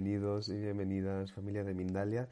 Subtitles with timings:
[0.00, 2.26] Bienvenidos y bienvenidas, familia de Mindalia.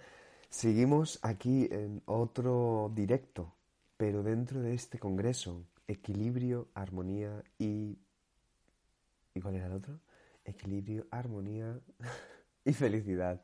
[0.48, 3.52] Seguimos aquí en otro directo,
[3.98, 7.98] pero dentro de este congreso, equilibrio, armonía y...
[9.34, 10.00] ¿Y cuál era el otro?
[10.46, 11.78] Equilibrio, armonía
[12.64, 13.42] y felicidad.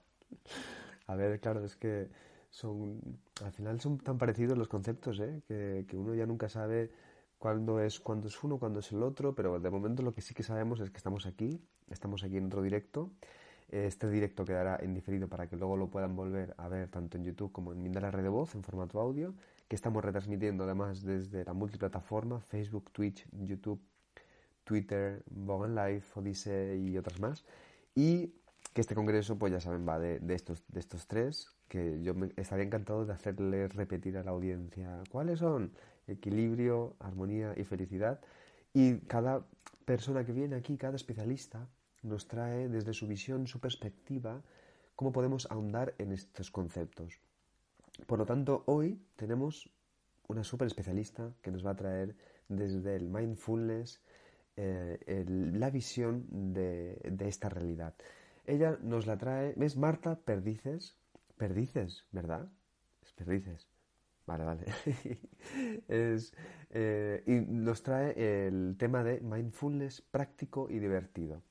[1.07, 2.09] A ver, claro, es que
[2.49, 3.19] son...
[3.45, 5.43] Al final son tan parecidos los conceptos, ¿eh?
[5.47, 6.91] Que, que uno ya nunca sabe
[7.37, 10.33] cuándo es, cuándo es uno, cuándo es el otro, pero de momento lo que sí
[10.33, 13.11] que sabemos es que estamos aquí, estamos aquí en otro directo.
[13.75, 17.25] Este directo quedará en diferido para que luego lo puedan volver a ver tanto en
[17.25, 19.35] YouTube como en Mindala Red de Voz en formato audio,
[19.67, 23.81] que estamos retransmitiendo además desde la multiplataforma Facebook, Twitch, YouTube,
[24.63, 27.45] Twitter, Bogan Live, Odyssey y otras más.
[27.97, 28.35] Y
[28.73, 32.67] que este congreso, pues ya saben, va de, estos, de estos tres, que yo estaría
[32.67, 35.73] encantado de hacerles repetir a la audiencia cuáles son
[36.07, 38.21] equilibrio, armonía y felicidad.
[38.73, 39.45] Y cada
[39.85, 41.69] persona que viene aquí, cada especialista,
[42.05, 44.43] nos trae desde su visión, su perspectiva,
[44.95, 47.21] cómo podemos ahondar en estos conceptos.
[48.07, 49.71] Por lo tanto, hoy tenemos
[50.29, 52.17] una super especialista que nos va a traer
[52.49, 54.01] desde el mindfulness
[54.57, 57.95] eh, la visión de, esta realidad.
[58.47, 59.77] Ella nos la trae, ¿ves?
[59.77, 60.97] Marta Perdices.
[61.37, 62.49] Perdices, ¿verdad?
[63.03, 63.69] Es Perdices.
[64.27, 64.65] Vale, vale.
[65.89, 71.43] eh, y nos trae el tema de mindfulness práctico y divertido.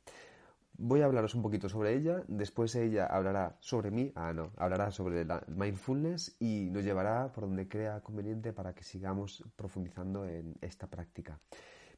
[0.76, 4.92] Voy a hablaros un poquito sobre ella, después ella hablará sobre mí, ah no, hablará
[4.92, 10.56] sobre la mindfulness y nos llevará por donde crea conveniente para que sigamos profundizando en
[10.62, 11.40] esta práctica.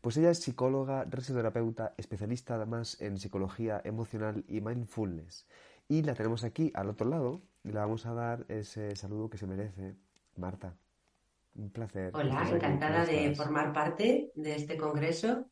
[0.01, 5.47] Pues ella es psicóloga, resoterapeuta, especialista además en psicología emocional y mindfulness.
[5.87, 9.37] Y la tenemos aquí al otro lado y le vamos a dar ese saludo que
[9.37, 9.95] se merece
[10.35, 10.75] Marta,
[11.55, 12.11] un placer.
[12.13, 15.45] Hola, encantada de formar parte de este congreso.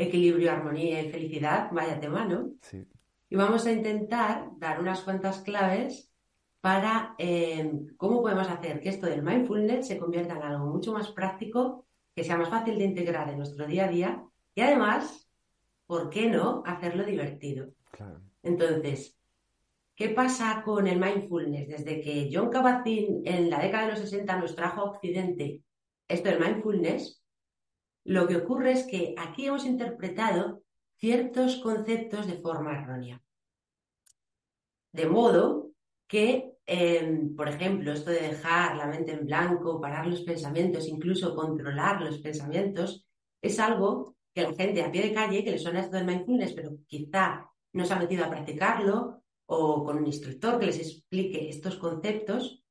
[0.00, 2.52] Equilibrio, armonía y felicidad, vaya tema, ¿no?
[2.62, 2.86] Sí.
[3.28, 6.12] Y vamos a intentar dar unas cuantas claves
[6.60, 11.10] para eh, cómo podemos hacer que esto del mindfulness se convierta en algo mucho más
[11.12, 14.24] práctico, que sea más fácil de integrar en nuestro día a día
[14.54, 15.28] y además,
[15.86, 17.68] ¿por qué no hacerlo divertido?
[17.92, 18.20] Claro.
[18.42, 19.20] Entonces,
[20.00, 21.68] ¿Qué pasa con el mindfulness?
[21.68, 25.62] Desde que John Kabat-Zinn en la década de los 60 nos trajo a Occidente
[26.08, 27.22] esto del mindfulness,
[28.04, 30.62] lo que ocurre es que aquí hemos interpretado
[30.96, 33.22] ciertos conceptos de forma errónea.
[34.92, 35.70] De modo
[36.06, 41.34] que, em, por ejemplo, esto de dejar la mente en blanco, parar los pensamientos, incluso
[41.34, 43.06] controlar los pensamientos,
[43.40, 46.52] es algo que la gente a pie de calle, que le suena esto del mindfulness,
[46.52, 51.48] pero quizá no se ha metido a practicarlo o con un instructor que les explique
[51.48, 52.62] estos conceptos,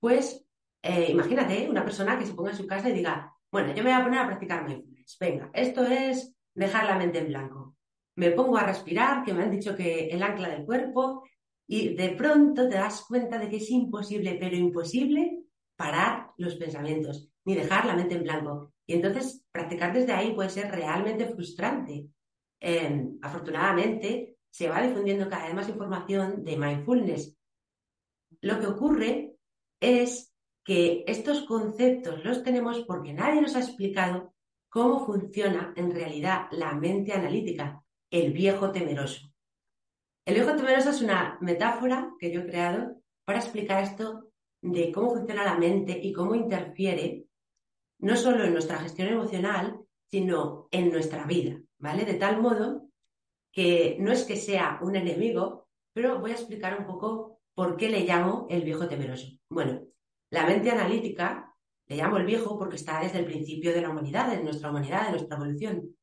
[0.00, 0.46] pues
[0.82, 3.90] eh, imagínate una persona que se ponga en su casa y diga, bueno, yo me
[3.90, 5.16] voy a poner a practicar mindfulness.
[5.20, 7.76] Venga, esto es dejar la mente en blanco.
[8.16, 11.24] Me pongo a respirar, que me han dicho que el ancla del cuerpo,
[11.68, 15.42] y de pronto te das cuenta de que es imposible, pero imposible,
[15.76, 18.72] parar los pensamientos, ni dejar la mente en blanco.
[18.86, 22.06] Y entonces practicar desde ahí puede ser realmente frustrante.
[22.60, 27.36] Em, afortunadamente, se va difundiendo cada vez más información de mindfulness.
[28.40, 29.36] Lo que ocurre
[29.80, 30.34] es
[30.66, 34.34] que estos conceptos los tenemos porque nadie nos ha explicado
[34.68, 39.32] cómo funciona en realidad la mente analítica, el viejo temeroso.
[40.26, 45.14] El viejo temeroso es una metáfora que yo he creado para explicar esto de cómo
[45.14, 47.26] funciona la mente y cómo interfiere
[48.00, 49.78] no solo en nuestra gestión emocional,
[50.10, 52.04] sino en nuestra vida, ¿vale?
[52.04, 52.88] De tal modo
[53.52, 57.88] que no es que sea un enemigo, pero voy a explicar un poco por qué
[57.88, 59.28] le llamo el viejo temeroso.
[59.48, 59.86] Bueno,
[60.30, 61.54] la mente analítica
[61.88, 65.06] le llamo el viejo porque está desde el principio de la humanidad, de nuestra humanidad,
[65.06, 65.96] de nuestra evolución.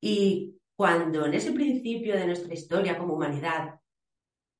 [0.00, 3.80] Y cuando en ese principio de nuestra historia como humanidad,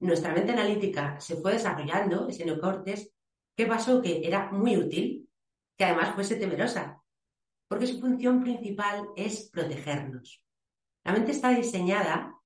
[0.00, 3.12] nuestra mente analítica se fue desarrollando, ese neocortes,
[3.56, 4.00] ¿qué pasó?
[4.00, 5.28] Que era muy útil,
[5.76, 7.02] que además fuese temerosa,
[7.68, 10.42] porque su función principal es protegernos.
[11.04, 12.38] La mente está diseñada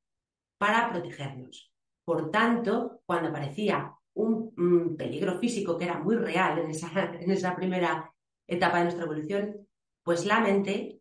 [0.59, 1.73] para protegernos.
[2.05, 6.90] Por tanto, cuando aparecía un, peligro físico que era muy real en esa,
[7.20, 8.12] en esa primera
[8.46, 9.67] etapa de nuestra evolución,
[10.02, 11.00] pues la mente,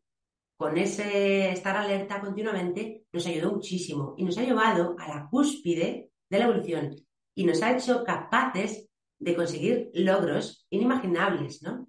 [0.58, 6.12] con ese estar alerta continuamente, nos ayudó muchísimo y nos ha llevado a la cúspide
[6.30, 6.96] de la evolución
[7.36, 8.90] y nos ha hecho capaces
[9.20, 11.88] de conseguir logros inimaginables, ¿no?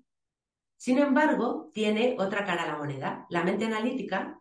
[0.77, 3.27] Sin embargo, tiene otra cara a la moneda.
[3.29, 4.41] La mente analítica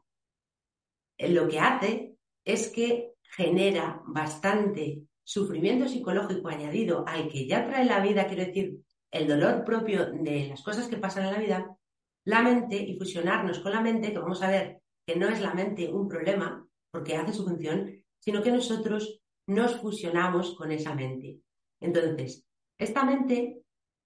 [1.17, 2.15] lo que hace
[2.45, 8.79] es que genera bastante sufrimiento psicológico añadido al que ya trae la vida, quiero decir,
[9.11, 11.77] el dolor propio de las cosas que pasan en la vida,
[12.25, 15.53] la mente y fusionarnos con la mente, que vamos a ver que no es la
[15.53, 21.41] mente un problema, porque hace su función, sino que nosotros nos fusionamos con esa mente.
[21.79, 22.43] Entonces,
[22.79, 23.61] esta mente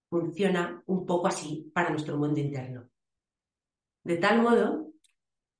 [0.10, 2.90] funciona un poco así para nuestro mundo interno.
[4.04, 4.92] De tal modo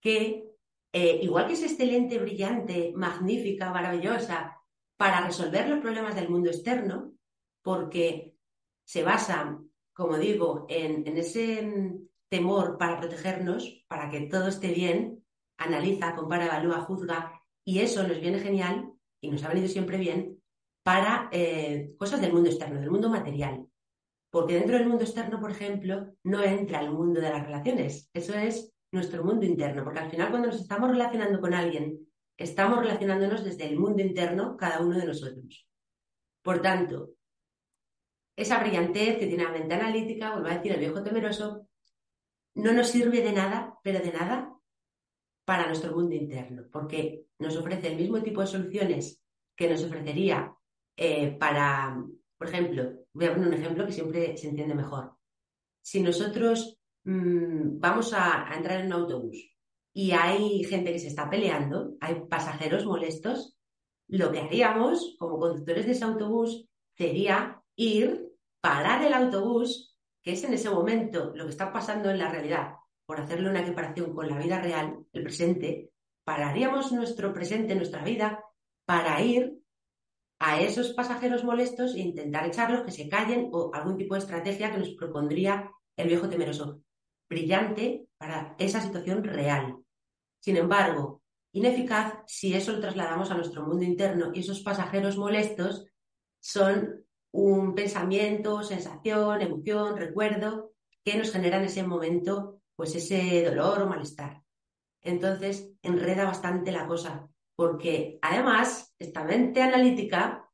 [0.02, 0.44] que,
[0.92, 4.60] eh, igual que es excelente, brillante, magnífica, maravillosa
[4.98, 7.14] para resolver los problemas del mundo externo,
[7.62, 8.36] porque
[8.86, 9.60] se basa,
[9.94, 15.24] como digo, en, ese mm, temor para protegernos, para que todo esté bien,
[15.58, 18.92] analiza, compara, evalúa, juzga, y eso nos viene genial
[19.22, 20.42] y nos ha venido siempre bien
[20.84, 23.66] para eh, cosas del mundo externo, del mundo material.
[24.30, 28.10] Porque dentro del mundo externo, por ejemplo, no entra el mundo de las relaciones.
[28.14, 32.00] Eso es nuestro mundo interno, porque al final cuando nos estamos relacionando con alguien,
[32.38, 35.68] estamos relacionándonos desde el mundo interno cada uno de nosotros.
[36.42, 37.12] Por tanto,
[38.36, 41.68] esa brillantez que tiene la mente analítica, vuelvo a decir el viejo temeroso,
[42.56, 44.54] no nos sirve de nada, pero de nada,
[45.46, 49.24] para nuestro mundo interno, porque nos ofrece el mismo tipo de soluciones
[49.56, 50.56] que nos ofrecería
[50.96, 52.04] eh, para,
[52.38, 55.16] por ejemplo, voy a poner un ejemplo que siempre se entiende mejor.
[55.82, 59.53] Si nosotros mm, vamos a, a entrar en un autobús
[59.94, 63.56] y hay gente que se está peleando, hay pasajeros molestos,
[64.08, 66.68] lo que haríamos como conductores de ese autobús
[66.98, 72.18] sería ir, parar el autobús, que es en ese momento lo que está pasando en
[72.18, 72.76] la realidad,
[73.06, 75.92] por hacerle una equiparación con la vida real, el presente,
[76.24, 78.44] pararíamos nuestro presente, nuestra vida,
[78.86, 79.60] para ir
[80.40, 84.72] a esos pasajeros molestos e intentar echarlos que se callen o algún tipo de estrategia
[84.72, 86.82] que nos propondría el viejo temeroso.
[87.30, 89.76] Brillante para esa situación real.
[90.40, 91.22] Sin embargo,
[91.52, 95.86] ineficaz si eso lo trasladamos a nuestro mundo interno y esos pasajeros molestos
[96.40, 100.72] son un pensamiento, sensación, emoción, recuerdo
[101.04, 104.42] que nos genera en ese momento pues ese dolor o malestar.
[105.02, 107.28] Entonces, enreda bastante la cosa,
[107.58, 110.50] porque además esta mente analítica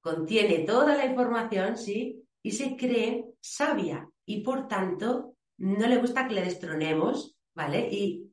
[0.00, 2.22] contiene toda la información, ¿sí?
[2.40, 7.88] Y se cree sabia y por tanto no le gusta que le destronemos, ¿vale?
[7.90, 8.32] Y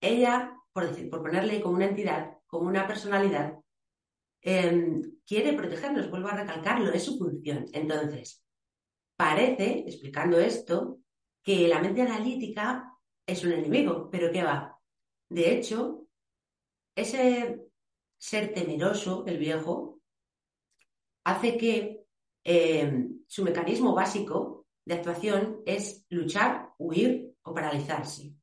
[0.00, 3.58] ella, por, decir, por ponerle como una entidad, como una personalidad,
[4.40, 7.66] em, quiere protegernos, vuelvo a recalcarlo, es su función.
[7.72, 8.42] Entonces,
[9.16, 10.98] parece, explicando esto,
[11.42, 12.92] que la mente analítica
[13.26, 14.78] es un enemigo, pero ¿qué va?
[15.28, 16.06] De hecho,
[16.96, 17.60] ese
[18.18, 20.00] ser temeroso, el viejo,
[21.24, 22.04] hace que
[22.44, 28.34] eh, su mecanismo básico de actuación es luchar, huir o paralizarse.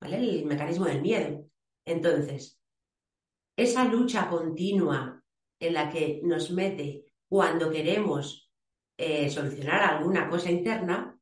[0.00, 0.16] ¿Vale?
[0.16, 1.48] El mecanismo del miedo.
[1.84, 2.60] Entonces,
[3.56, 5.22] esa lucha continua
[5.60, 8.50] en la que nos mete cuando queremos
[8.96, 11.18] eh, solucionar alguna cosa interna,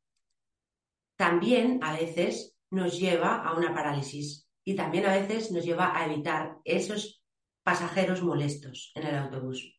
[1.16, 6.06] también a veces nos lleva a una parálisis y también a veces nos lleva a
[6.06, 7.22] evitar esos
[7.62, 9.78] pasajeros molestos en el autobús.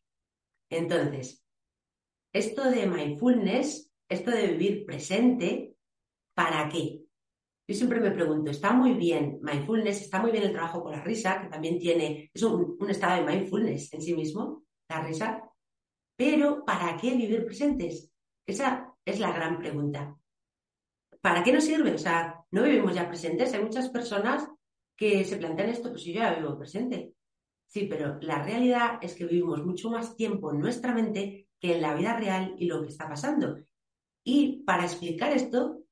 [0.70, 1.44] Entonces,
[2.34, 5.75] esto de mindfulness, esto de vivir presente,
[6.34, 7.01] ¿para qué?
[7.68, 11.03] Yo siempre me pregunto, está muy bien mindfulness, está muy bien el trabajo con la
[11.03, 15.50] risa, que también tiene, es un, un estado de mindfulness en sí mismo, la risa,
[16.15, 18.12] pero ¿para qué vivir presentes?
[18.46, 20.18] Esa es la gran pregunta.
[21.22, 21.94] ¿para qué nos sirve?
[21.94, 23.53] O sea, no vivimos ya presentes.
[23.53, 24.48] Hay muchas personas
[24.98, 27.13] que se plantean esto, pues yo ya vivo presente.
[27.68, 31.82] Sí, pero la realidad es que vivimos mucho más tiempo en nuestra mente que en
[31.82, 33.58] la vida real y lo que está pasando.
[34.24, 35.84] Y para explicar esto,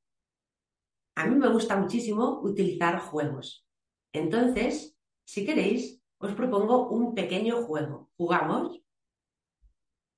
[1.16, 3.66] a mí me gusta muchísimo utilizar juegos.
[4.14, 8.10] Entonces, si queréis, os propongo un pequeño juego.
[8.18, 8.82] ¿Jugamos?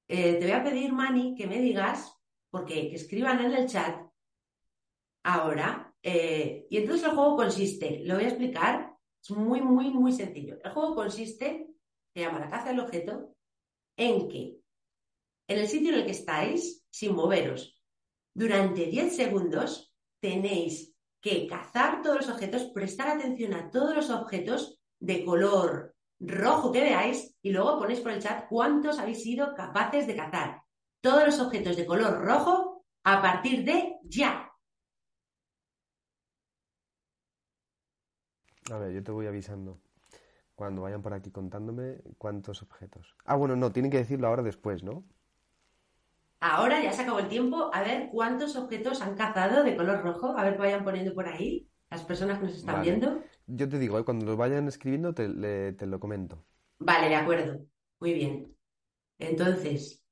[0.07, 2.13] Eh, te voy a pedir, Mani, que me digas,
[2.49, 4.05] porque que escriban en el chat
[5.23, 5.95] ahora.
[6.03, 10.57] Eh, y entonces el juego consiste, lo voy a explicar, es muy, muy, muy sencillo.
[10.63, 11.67] El juego consiste,
[12.13, 13.35] se llama la caza del objeto,
[13.95, 14.59] en que
[15.47, 17.80] en el sitio en el que estáis, sin moveros,
[18.33, 24.79] durante 10 segundos tenéis que cazar todos los objetos, prestar atención a todos los objetos
[24.99, 30.07] de color rojo que veáis y luego ponéis por el chat cuántos habéis sido capaces
[30.07, 30.63] de cazar.
[31.01, 34.51] Todos los objetos de color rojo a partir de ya.
[38.71, 39.79] A ver, yo te voy avisando
[40.55, 43.15] cuando vayan por aquí contándome cuántos objetos.
[43.25, 45.03] Ah, bueno, no, tienen que decirlo ahora después, ¿no?
[46.41, 47.69] Ahora ya se acabó el tiempo.
[47.73, 50.35] A ver cuántos objetos han cazado de color rojo.
[50.37, 53.21] A ver que vayan poniendo por ahí las personas que nos están viendo.
[53.47, 54.03] Yo te digo, ¿eh?
[54.03, 56.43] cuando los vayan escribiendo te, te lo comento.
[56.79, 57.65] Vale, de acuerdo.
[57.99, 58.55] Muy bien.
[59.19, 60.03] Entonces,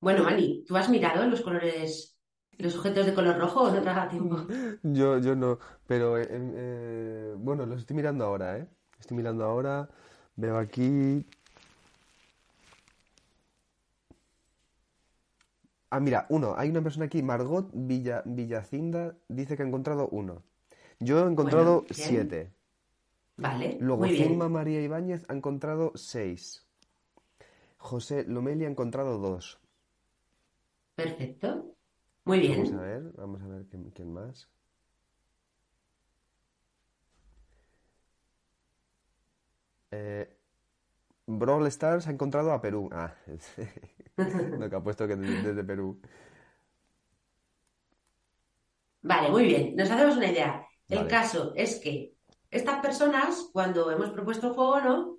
[0.00, 2.18] bueno, Mani, ¿tú has mirado los colores
[2.58, 4.36] los sujetos de color rojo o no traga tiempo?
[4.82, 8.68] Yo, yo no, pero eh, eh, bueno, los estoy mirando ahora, ¿eh?
[8.98, 9.88] Estoy mirando ahora.
[10.36, 11.26] Veo aquí.
[15.90, 16.54] Ah, mira, uno.
[16.56, 20.42] Hay una persona aquí, Margot Villa, Villacinda, dice que ha encontrado uno.
[21.00, 21.96] Yo he encontrado Bueno, bien.
[22.04, 22.52] siete.
[23.36, 24.38] Vale, Luego muy bien.
[24.50, 26.66] María Ibáñez ha encontrado seis.
[27.78, 29.58] José Lomeli ha encontrado dos.
[30.96, 31.74] Perfecto.
[32.24, 32.80] Muy Vamos a bien.
[32.80, 34.48] ver, vamos a ver quién, quién más.
[39.90, 40.37] Eh,
[41.28, 42.88] Brawl Stars ha encontrado a Perú.
[42.92, 43.14] Ah,
[44.16, 46.00] lo que ha puesto que desde, Perú.
[49.02, 49.76] Vale, muy bien.
[49.76, 50.66] Nos hacemos una idea.
[50.88, 51.10] El Vale.
[51.10, 52.14] caso es que
[52.50, 55.18] estas personas, cuando hemos propuesto el juego, ¿no?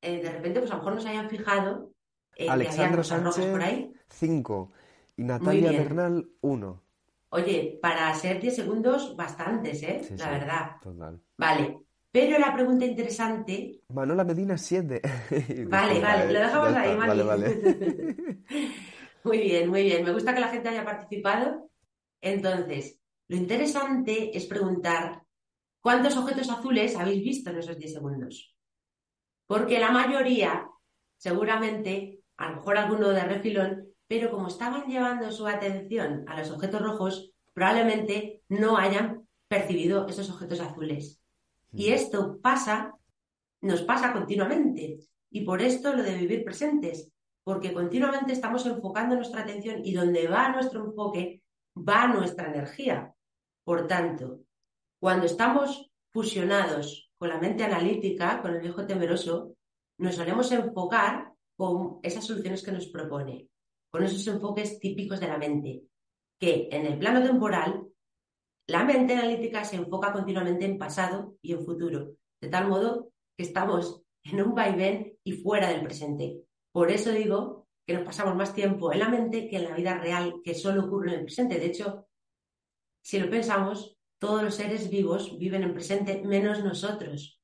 [0.00, 1.92] Eh, de repente, pues a lo mejor no se hayan fijado
[2.34, 3.92] en que había Alexandro rojas por Sánchez, ahí.
[4.08, 4.72] 5.
[5.16, 5.72] Y Natalia.
[5.72, 6.82] Bernal, 1.
[7.30, 10.00] Oye, para ser 10 segundos, bastantes, ¿eh?
[10.02, 10.76] Sí, La sí, verdad.
[10.80, 11.20] total.
[11.36, 11.82] Vale.
[12.12, 13.80] Pero la pregunta interesante.
[13.88, 15.00] Manuela Medina, 7.
[15.66, 17.42] Vale, vale, lo dejamos ahí, Vale, Mani.
[17.42, 18.38] vale.
[19.24, 20.04] Muy bien, muy bien.
[20.04, 21.70] Me gusta que la gente haya participado.
[22.20, 25.22] Entonces, lo interesante es preguntar
[25.80, 28.54] cuántos objetos azules habéis visto en esos 10 segundos.
[29.46, 30.68] Porque la mayoría,
[31.16, 36.50] seguramente, a lo mejor alguno de refilón, pero como estaban llevando su atención a los
[36.50, 41.21] objetos rojos, probablemente no hayan percibido esos objetos azules.
[41.72, 42.94] Y esto pasa,
[43.62, 44.98] nos pasa continuamente.
[45.30, 47.10] Y por esto lo de vivir presentes,
[47.42, 51.42] porque continuamente estamos enfocando nuestra atención y donde va nuestro enfoque,
[51.76, 53.14] va nuestra energía.
[53.64, 54.40] Por tanto,
[55.00, 59.56] cuando estamos fusionados con la mente analítica, con el viejo temeroso,
[59.98, 63.48] nos solemos enfocar con esas soluciones que nos propone,
[63.90, 65.84] con esos enfoques típicos de la mente,
[66.38, 67.86] que en el plano temporal,
[68.66, 73.44] la mente analítica se enfoca continuamente en pasado y en futuro, de tal modo que
[73.44, 76.42] estamos en un vaivén y fuera del presente.
[76.70, 79.98] Por eso digo que nos pasamos más tiempo en la mente que en la vida
[79.98, 81.58] real, que solo ocurre en el presente.
[81.58, 82.06] De hecho,
[83.02, 87.40] si lo pensamos, todos los seres vivos viven en presente, menos nosotros,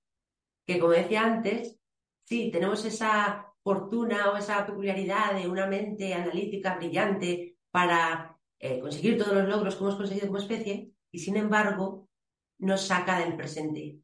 [0.65, 1.77] que como decía antes,
[2.25, 9.19] sí, tenemos esa fortuna o esa peculiaridad de una mente analítica brillante para eh, conseguir
[9.19, 12.09] todos los logros que hemos conseguido como especie, y sin embargo
[12.59, 13.99] nos saca del presente.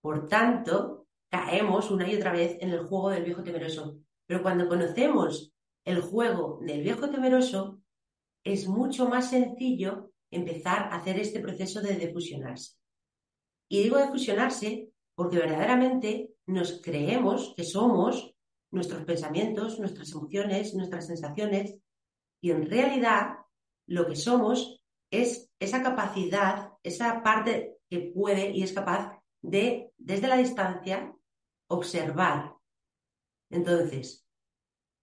[0.00, 3.98] Por tanto, caemos una y otra vez en el juego del viejo temeroso.
[4.26, 5.52] Pero cuando conocemos
[5.84, 7.80] el juego del viejo temeroso,
[8.44, 12.76] es mucho más sencillo empezar a hacer este proceso de defusionarse.
[13.68, 18.34] Y digo defusionarse porque verdaderamente nos creemos que somos
[18.70, 21.76] nuestros pensamientos, nuestras emociones, nuestras sensaciones,
[22.40, 23.38] y en realidad
[23.86, 30.28] lo que somos es esa capacidad, esa parte que puede y es capaz de, desde
[30.28, 31.14] la distancia,
[31.68, 32.54] observar.
[33.50, 34.26] Entonces,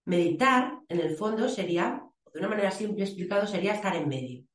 [0.05, 4.45] meditar, en el fondo, sería, de una manera simple explicado, sería estar en medio.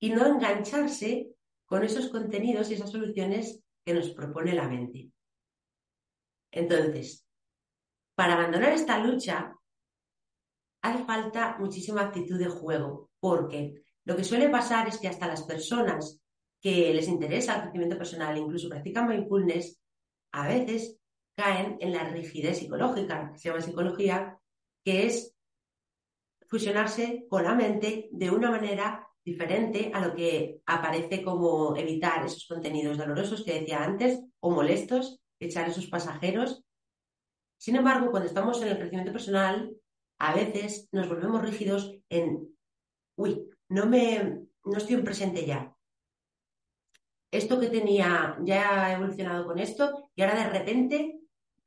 [0.00, 1.34] Y no engancharse
[1.66, 5.10] con esos contenidos y esas soluciones que nos propone la mente.
[6.50, 7.26] Entonces,
[8.14, 9.54] para abandonar esta lucha,
[10.82, 15.42] hace falta muchísima actitud de juego, porque lo que suele pasar es que hasta las
[15.42, 16.20] personas
[16.60, 19.80] que les interesa el crecimiento personal, incluso practican mindfulness,
[20.32, 20.98] a veces
[21.36, 24.38] caen en la rigidez psicológica, que se llama psicología,
[24.84, 25.34] que es
[26.48, 32.46] fusionarse con la mente de una manera diferente a lo que aparece como evitar esos
[32.46, 36.62] contenidos dolorosos que decía antes o molestos, echar esos pasajeros.
[37.58, 39.74] Sin embargo, cuando estamos en el crecimiento personal,
[40.20, 42.56] a veces nos volvemos rígidos en,
[43.16, 45.74] uy, no me, no estoy en presente ya.
[47.30, 51.20] Esto que tenía ya ha evolucionado con esto y ahora de repente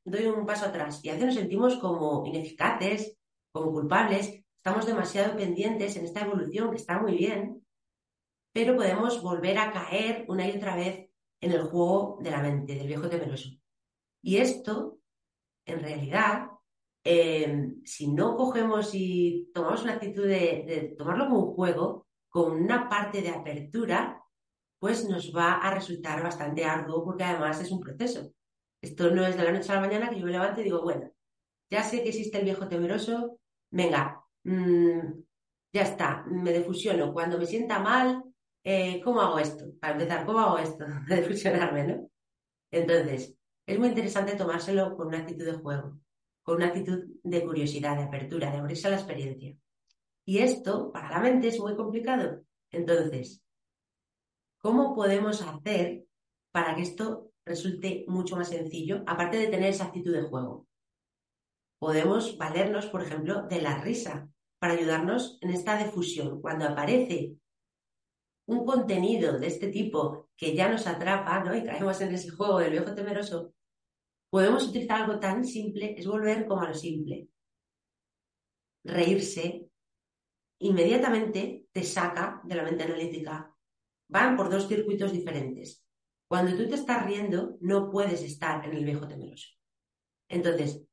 [0.03, 3.17] doy un paso atrás y a nos sentimos como ineficaces,
[3.51, 7.65] como culpables, estamos demasiado pendientes en esta evolución que está muy bien,
[8.53, 11.09] pero podemos volver a caer una y otra vez
[11.41, 13.49] en el juego de la mente, del viejo temeroso.
[14.21, 14.99] Y esto,
[15.65, 16.49] en realidad,
[17.03, 22.51] eh, si no cogemos y tomamos una actitud de, de tomarlo como un juego, con
[22.51, 24.23] una parte de apertura,
[24.79, 28.31] pues nos va a resultar bastante arduo porque además es un proceso.
[28.81, 30.81] Esto no es de la noche a la mañana que yo me levanto y digo,
[30.81, 31.11] bueno,
[31.69, 33.39] ya sé que existe el viejo temeroso,
[33.71, 34.99] venga, mmm,
[35.73, 37.13] ya está, me defusiono.
[37.13, 38.23] Cuando me sienta mal,
[38.63, 39.65] eh, ¿cómo hago esto?
[39.79, 40.85] Para empezar, ¿cómo hago esto?
[41.07, 42.09] Defusionarme, ¿no?
[42.71, 45.99] Entonces, es muy interesante tomárselo con una actitud de juego,
[46.49, 49.55] con una actitud de curiosidad, de apertura, de abrirse a la experiencia.
[50.25, 52.41] Y esto, para la mente, es muy complicado.
[52.71, 53.43] Entonces,
[54.57, 56.05] ¿cómo podemos hacer
[56.51, 60.67] para que esto resulte mucho más sencillo, aparte de tener esa actitud de juego.
[61.79, 64.27] Podemos valernos, por ejemplo, de la risa
[64.59, 66.41] para ayudarnos en esta difusión.
[66.41, 67.35] Cuando aparece
[68.47, 71.55] un contenido de este tipo que ya nos atrapa ¿no?
[71.55, 73.53] y caemos en ese juego del viejo temeroso,
[74.29, 77.27] podemos utilizar algo tan simple, es volver como a lo simple.
[78.83, 79.69] Reírse
[80.59, 83.55] inmediatamente te saca de la mente analítica.
[84.09, 85.85] Van por dos circuitos diferentes.
[86.27, 89.47] Cuando tú te estás riendo, no puedes estar en el viejo temeroso.
[90.27, 90.83] Entonces,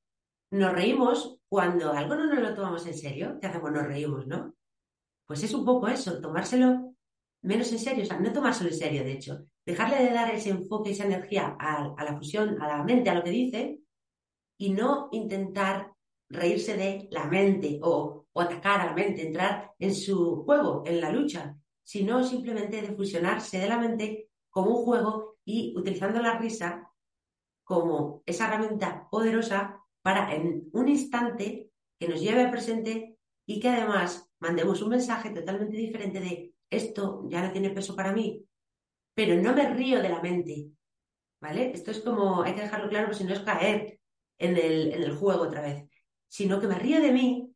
[0.50, 3.38] nos reímos cuando algo no nos lo tomamos en serio.
[3.40, 3.73] ¿Qué hacemos?
[3.73, 4.55] Nos reímos, ¿no?
[5.26, 6.95] Pues es un poco eso, tomárselo
[7.43, 10.51] menos en serio, o sea, no tomárselo en serio, de hecho, dejarle de dar ese
[10.51, 13.81] enfoque, esa energía a, la fusión, a la mente, a lo que dice,
[14.59, 15.93] y no intentar
[16.31, 21.01] reírse de la mente o, o, atacar a la mente, entrar en su juego, en
[21.01, 26.39] la lucha, sino simplemente de fusionarse de la mente como un juego y utilizando la
[26.39, 26.91] risa
[27.65, 33.69] como esa herramienta poderosa para en un instante que nos lleve al presente y que
[33.69, 38.45] además mandemos un mensaje totalmente diferente de esto ya no tiene peso para mí,
[39.17, 40.73] pero no me río de la mente,
[41.41, 41.73] ¿vale?
[41.73, 43.99] Esto es como, hay que dejarlo claro, porque si no es caer
[44.37, 45.89] en el, en el juego otra vez,
[46.29, 47.51] sino que me río de mí,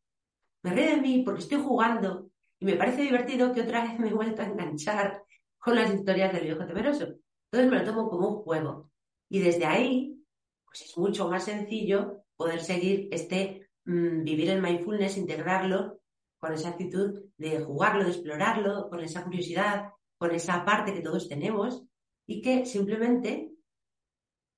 [0.62, 4.08] me río de mí porque estoy jugando y me parece divertido que otra vez me
[4.08, 5.22] he vuelto a enganchar
[5.58, 7.08] con las historias del viejo temeroso.
[7.52, 8.90] Entonces me lo tomo como un juego.
[9.28, 10.18] Y desde ahí,
[10.64, 16.00] pues es mucho más sencillo poder seguir este mm, vivir el mindfulness, integrarlo
[16.38, 21.30] con esa actitud de jugarlo, de explorarlo, con esa curiosidad, con esa parte que todos
[21.30, 21.82] tenemos
[22.26, 23.52] y que simplemente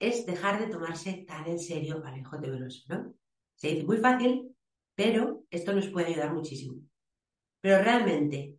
[0.01, 3.14] es dejar de tomarse tan en serio al hijo temeroso, ¿no?
[3.55, 4.57] Se dice muy fácil,
[4.96, 6.83] pero esto nos puede ayudar muchísimo.
[7.61, 8.59] Pero realmente,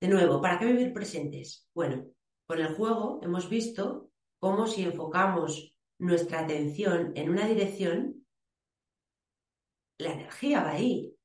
[0.00, 1.68] de nuevo, ¿para qué vivir presentes?
[1.74, 2.06] Bueno,
[2.46, 8.24] con el juego hemos visto cómo si enfocamos nuestra atención en una dirección,
[9.98, 11.16] la energía va ahí.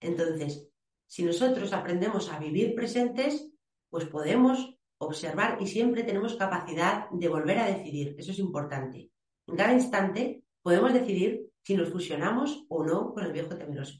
[0.00, 0.68] Entonces,
[1.06, 3.48] si nosotros aprendemos a vivir presentes,
[3.90, 8.14] pues podemos observar y siempre tenemos capacidad de volver a decidir.
[8.18, 9.10] Eso es importante.
[9.46, 13.98] En cada instante podemos decidir si nos fusionamos o no con el viejo temeroso.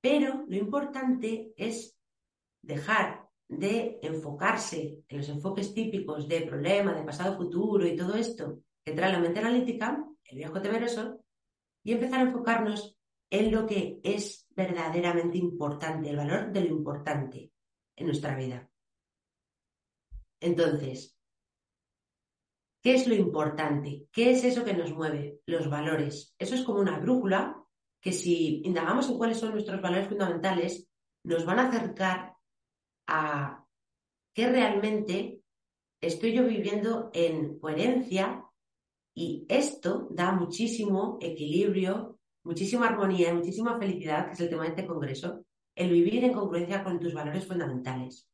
[0.00, 1.96] Pero lo importante es
[2.62, 8.60] dejar de enfocarse en los enfoques típicos de problema, de pasado, futuro y todo esto
[8.84, 11.20] que trae la mente analítica, el viejo temeroso,
[11.82, 12.96] y empezar a enfocarnos
[13.30, 17.52] en lo que es verdaderamente importante, el valor de lo importante
[17.96, 18.70] en nuestra vida.
[20.40, 21.18] Entonces,
[22.82, 24.06] ¿qué es lo importante?
[24.12, 25.40] ¿Qué es eso que nos mueve?
[25.46, 26.34] Los valores.
[26.38, 27.62] Eso es como una brújula
[28.00, 30.88] que si indagamos en cuáles son nuestros valores fundamentales,
[31.24, 32.36] nos van a acercar
[33.08, 33.64] a
[34.34, 35.40] qué realmente
[36.00, 38.44] estoy yo viviendo en coherencia
[39.14, 44.86] y esto da muchísimo equilibrio, muchísima armonía, muchísima felicidad, que es el tema de este
[44.86, 45.45] congreso,
[45.76, 48.28] el vivir en congruencia con tus valores fundamentales.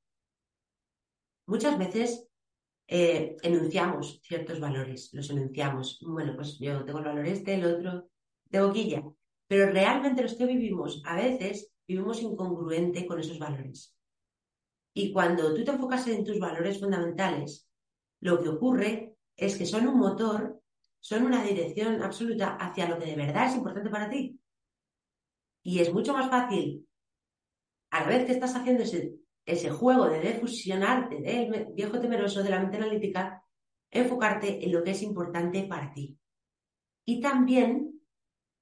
[1.46, 2.26] Muchas veces
[2.86, 6.00] eh, enunciamos ciertos valores, los enunciamos.
[6.06, 8.08] Bueno, pues yo tengo el valor este, el otro,
[8.46, 9.02] de boquilla.
[9.46, 13.94] Pero realmente los que vivimos, a veces vivimos incongruente con esos valores.
[14.94, 17.68] Y cuando tú te enfocas en tus valores fundamentales,
[18.20, 20.62] lo que ocurre es que son un motor
[21.02, 24.38] son una dirección absoluta hacia lo que de verdad es importante para ti.
[25.64, 26.86] Y es mucho más fácil,
[27.92, 32.50] a la vez que estás haciendo ese, ese juego de defusionarte del viejo temeroso de
[32.50, 33.44] la mente analítica,
[33.90, 36.18] enfocarte en lo que es importante para ti.
[37.04, 38.00] Y también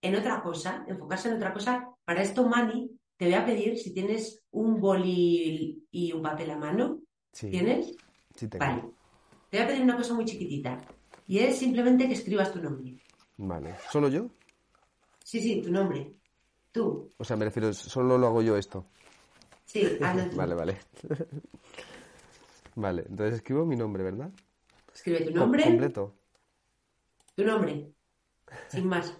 [0.03, 1.89] en otra cosa, enfocarse en otra cosa.
[2.05, 6.57] Para esto, Mani, te voy a pedir si tienes un boli y un papel a
[6.57, 7.01] mano.
[7.33, 7.95] ¿Tienes?
[8.35, 8.65] Sí, tengo.
[8.65, 8.83] Vale.
[9.49, 10.81] Te voy a pedir una cosa muy chiquitita.
[11.29, 12.99] Y es simplemente que escribas tu nombre.
[13.37, 13.77] Vale.
[13.93, 14.29] ¿Solo yo?
[15.23, 16.15] Sí, sí, tu nombre.
[16.73, 17.13] Tú.
[17.17, 18.87] O sea, me refiero, solo lo hago yo esto.
[19.71, 19.87] Sí.
[20.35, 20.79] Vale, vale.
[22.75, 24.33] vale, entonces escribo mi nombre, ¿verdad?
[24.93, 25.63] Escribe tu nombre.
[25.63, 26.17] Completo.
[27.37, 27.93] Tu nombre.
[28.67, 29.17] Sin más.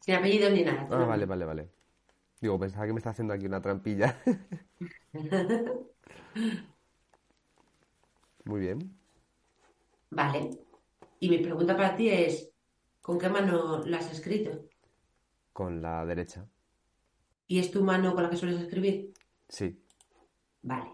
[0.00, 0.86] Sin apellido ni nada.
[0.90, 1.70] Ah, vale, vale, vale.
[2.42, 4.20] Digo, pensaba que me está haciendo aquí una trampilla.
[8.44, 8.94] Muy bien.
[10.10, 10.50] Vale.
[11.20, 12.52] Y mi pregunta para ti es,
[13.00, 14.68] ¿con qué mano la has escrito?
[15.54, 16.46] Con la derecha.
[17.46, 19.12] ¿Y es tu mano con la que sueles escribir?
[19.48, 19.78] Sí.
[20.62, 20.90] Vale.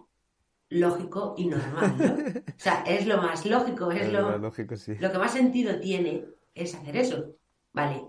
[0.71, 2.41] Lógico y normal, ¿no?
[2.41, 4.95] O sea, es lo más lógico, es Es lo, más lógico, sí.
[4.99, 7.37] lo que más sentido tiene es hacer eso.
[7.73, 8.05] Vale.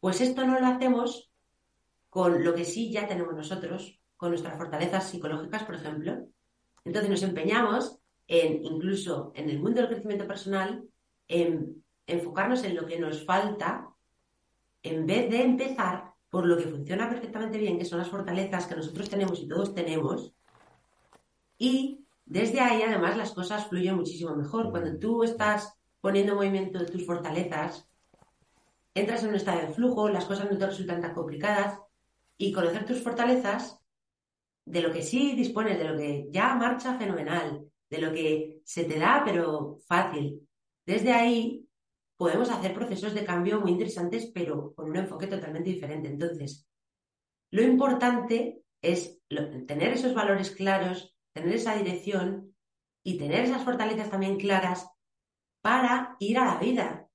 [0.00, 1.30] Pues esto no lo hacemos
[2.10, 6.26] con lo que sí ya tenemos nosotros, con nuestras fortalezas psicológicas, por ejemplo.
[6.84, 10.84] Entonces nos empeñamos en incluso en el mundo del crecimiento personal,
[11.28, 13.88] en enfocarnos en lo que nos falta
[14.82, 18.74] en vez de empezar por lo que funciona perfectamente bien, que son las fortalezas que
[18.74, 20.32] nosotros tenemos y todos tenemos,
[21.58, 24.70] y desde ahí además las cosas fluyen muchísimo mejor.
[24.70, 27.86] Cuando tú estás poniendo en movimiento tus fortalezas,
[28.94, 31.78] entras en un estado de flujo, las cosas no te resultan tan complicadas
[32.38, 33.78] y conocer tus fortalezas,
[34.64, 38.84] de lo que sí dispones, de lo que ya marcha fenomenal, de lo que se
[38.84, 40.48] te da pero fácil.
[40.86, 41.68] Desde ahí
[42.22, 46.06] podemos hacer procesos de cambio muy interesantes, pero con un enfoque totalmente diferente.
[46.06, 46.68] Entonces,
[47.50, 49.20] lo importante es
[49.66, 52.54] tener esos valores claros, tener esa dirección
[53.04, 54.88] y tener esas fortalezas también claras
[55.62, 57.08] para ir a la vida,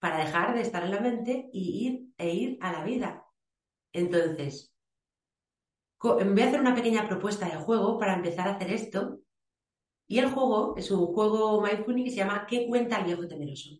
[0.00, 3.26] para dejar de estar en la mente y ir e ir a la vida.
[3.92, 4.72] Entonces,
[6.00, 9.18] voy a hacer una pequeña propuesta de juego para empezar a hacer esto
[10.12, 13.70] y el juego es un juego mindfulness que se llama ¿Qué cuenta el viejo temeroso?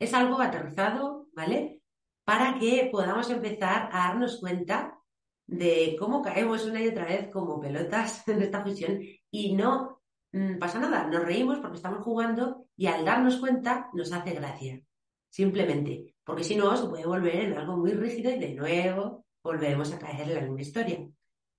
[0.00, 1.80] Es algo aterrizado, ¿vale?
[2.24, 4.98] Para que podamos empezar a darnos cuenta
[5.46, 8.98] de cómo caemos una y otra vez como pelotas en esta fusión
[9.30, 14.12] y no mm, pasa nada, nos reímos porque estamos jugando y al darnos cuenta nos
[14.12, 14.82] hace gracia,
[15.30, 19.92] simplemente, porque si no se puede volver en algo muy rígido y de nuevo volveremos
[19.92, 21.08] a caer en la misma historia.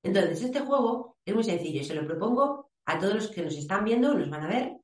[0.04, 3.84] Entonces, este juego es muy sencillo, se lo propongo a todos los que nos están
[3.84, 4.78] viendo, nos van a ver,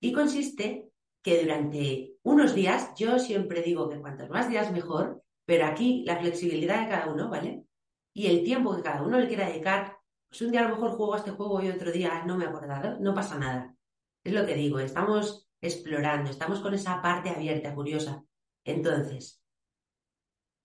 [0.00, 0.90] y consiste
[1.22, 6.18] que durante unos días, yo siempre digo que cuantos más días mejor, pero aquí la
[6.18, 7.64] flexibilidad de cada uno, ¿vale?
[8.12, 9.96] Y el tiempo que cada uno le quiera dedicar,
[10.28, 12.44] pues un día a lo mejor juego a este juego y otro día no me
[12.44, 13.74] he acordado, no pasa nada.
[14.22, 18.22] Es lo que digo, estamos explorando, estamos con esa parte abierta, curiosa.
[18.64, 19.42] Entonces,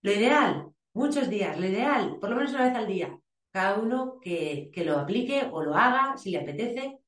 [0.01, 3.17] lo ideal, muchos días, lo ideal, por lo menos una vez al día,
[3.51, 6.99] cada uno que, lo aplique o lo haga si le apetece,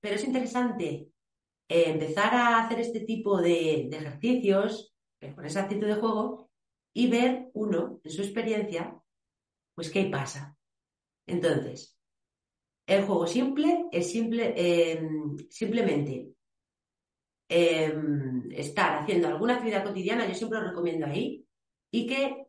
[0.00, 1.10] pero es interesante
[1.68, 6.50] eh, empezar a hacer este tipo de, ejercicios eh, con esa actitud de juego
[6.94, 8.96] y ver uno en su experiencia,
[9.74, 10.56] pues qué pasa.
[11.26, 11.98] Entonces,
[12.86, 16.34] el juego simple es simple, em, simplemente
[17.48, 21.46] em, estar haciendo alguna actividad cotidiana, yo siempre lo recomiendo ahí,
[21.90, 22.46] y que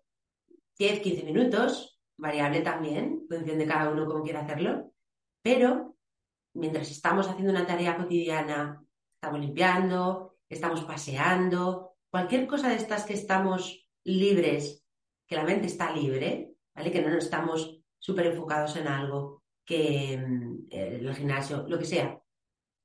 [0.78, 4.92] 10-15 minutos variable también, función de cada uno como quiera hacerlo,
[5.42, 5.96] pero
[6.54, 13.14] mientras estamos haciendo una tarea cotidiana, estamos limpiando, estamos paseando, cualquier cosa de estas que
[13.14, 14.86] estamos libres,
[15.28, 16.92] que la mente está libre, ¿vale?
[16.92, 22.22] Que no estamos súper enfocados en algo, que mm, el gimnasio, lo que sea.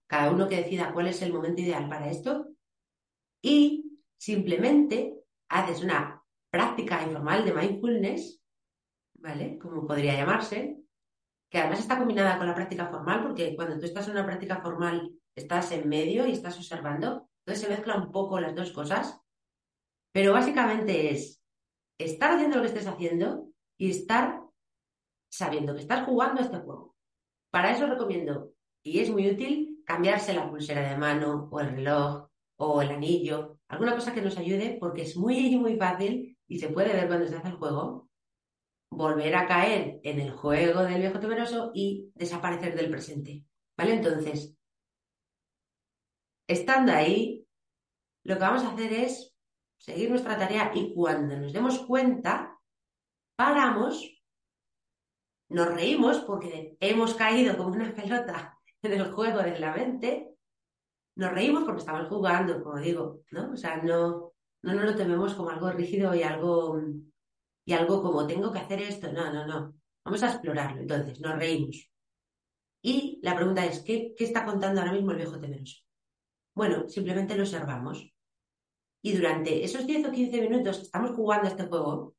[0.09, 2.49] Cada uno que decida cuál es el momento ideal para esto
[3.43, 5.15] y simplemente
[5.49, 8.40] haces una práctica informal de mindfulness
[9.21, 9.59] ¿vale?
[9.59, 10.79] Como podría llamarse,
[11.51, 14.61] que además está combinada con la práctica formal, porque cuando tú estás en una práctica
[14.61, 19.21] formal estás en medio y estás observando, entonces se mezclan un poco las dos cosas,
[20.13, 21.43] pero básicamente es
[21.99, 24.43] estar haciendo lo que estés haciendo y estar
[25.31, 26.97] sabiendo que estás jugando a este juego.
[27.51, 28.53] Para eso recomiendo,
[28.83, 33.59] y es muy útil, cambiarse la pulsera de mano o el reloj o el anillo,
[33.69, 37.27] alguna cosa que nos ayude porque es muy, muy fácil y se puede ver cuando
[37.27, 38.10] se hace el juego
[38.91, 43.45] volver a caer en el juego del viejo temeroso y desaparecer del presente.
[43.77, 43.95] ¿Vale?
[43.95, 44.55] Entonces,
[46.47, 47.47] estando ahí,
[48.25, 49.35] lo que vamos a hacer es
[49.79, 52.59] seguir nuestra tarea y cuando nos demos cuenta,
[53.37, 54.21] paramos,
[55.49, 60.35] nos reímos porque hemos caído como una pelota en el juego de la mente,
[61.17, 63.53] nos reímos porque estamos jugando, como digo, ¿no?
[63.53, 66.81] O sea, no, no nos lo tememos como algo rígido y algo
[67.71, 69.13] y algo como tengo que hacer esto.
[69.13, 69.75] No, no, no.
[70.05, 70.81] Vamos a explorarlo.
[70.81, 71.89] Entonces, nos reímos.
[72.83, 75.77] Y la pregunta es, ¿qué, qué está contando ahora mismo el viejo temeroso?
[76.53, 78.13] Bueno, simplemente lo observamos.
[79.03, 82.17] Y durante esos 10 o 15 minutos que estamos jugando este juego,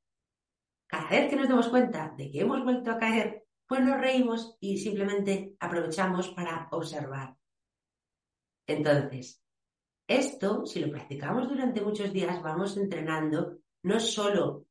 [0.88, 4.56] cada vez que nos damos cuenta de que hemos vuelto a caer, pues nos reímos
[4.62, 7.36] y simplemente aprovechamos para observar.
[8.68, 9.44] Entonces,
[10.08, 14.68] esto, si lo practicamos durante muchos días, vamos entrenando no solo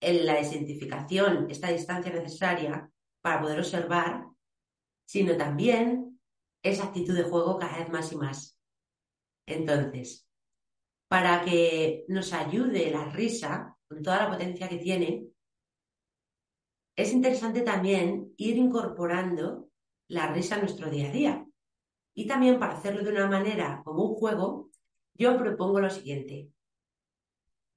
[0.00, 2.90] en la desidentificación, esta distancia necesaria
[3.22, 4.26] para poder observar,
[5.06, 6.20] sino también
[6.62, 8.58] esa actitud de juego cada vez más y más.
[9.46, 10.26] Entonces,
[11.08, 15.26] para que nos ayude la risa, con toda la potencia que tiene,
[16.96, 19.70] es interesante también ir incorporando
[20.08, 21.46] la risa a nuestro día a día.
[22.14, 24.70] Y también para hacerlo de una manera como un juego,
[25.14, 26.50] yo propongo lo siguiente.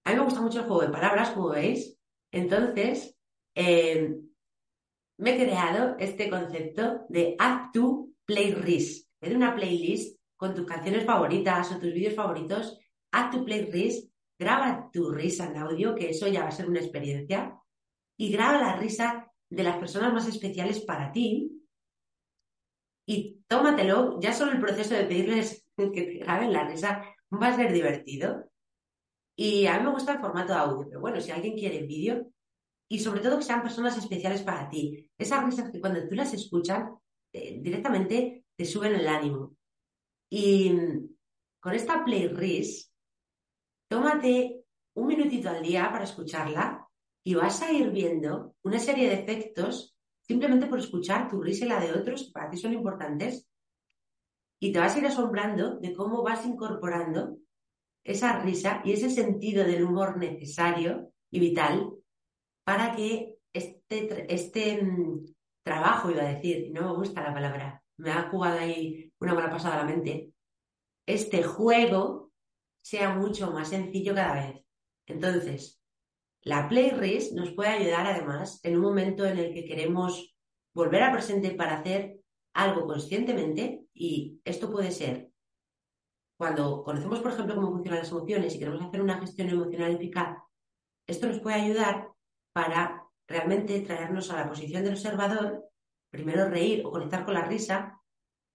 [0.06, 1.93] A mí me gusta mucho el juego de palabras, como veis,
[2.34, 3.16] entonces,
[3.56, 4.16] eh,
[5.20, 9.08] me he creado este concepto de Act to Play Risk.
[9.22, 12.78] haz una playlist con tus canciones favoritas o tus vídeos favoritos,
[13.12, 16.80] haz tu playlist, graba tu risa en audio, que eso ya va a ser una
[16.80, 17.58] experiencia,
[18.18, 21.64] y graba la risa de las personas más especiales para ti
[23.06, 27.56] y tómatelo, ya solo el proceso de pedirles que te graben la risa va a
[27.56, 28.50] ser divertido.
[29.36, 32.28] Y a mí me gusta el formato audio, pero bueno, si alguien quiere vídeo,
[32.90, 36.34] y sobre todo que sean personas especiales para ti, esas risas que cuando tú las
[36.34, 36.92] escuchas
[37.32, 39.56] eh, directamente te suben el ánimo.
[40.30, 40.72] Y
[41.60, 42.92] con esta playlist,
[43.90, 44.64] tómate
[44.96, 46.88] un minutito al día para escucharla
[47.24, 51.70] y vas a ir viendo una serie de efectos simplemente por escuchar tu risa y
[51.70, 53.48] la de otros que para ti son importantes.
[54.60, 57.38] Y te vas a ir asombrando de cómo vas incorporando
[58.04, 61.94] esa risa y ese sentido del humor necesario y vital
[62.66, 65.26] para que este, este mm,
[65.64, 69.50] trabajo, iba a decir, no me gusta la palabra, me ha jugado ahí una mala
[69.50, 70.32] pasada a la mente,
[71.06, 72.32] este juego
[72.82, 74.66] sea mucho más sencillo cada vez.
[75.06, 75.82] Entonces,
[76.42, 80.36] la playlist nos puede ayudar además en un momento en el que queremos
[80.74, 82.20] volver al presente para hacer
[82.54, 85.33] algo conscientemente y esto puede ser
[86.44, 90.40] cuando conocemos, por ejemplo, cómo funcionan las emociones y queremos hacer una gestión emocional eficaz,
[91.08, 92.10] esto nos puede ayudar
[92.52, 95.64] para realmente traernos a la posición del observador,
[96.12, 97.98] primero reír o conectar con la risa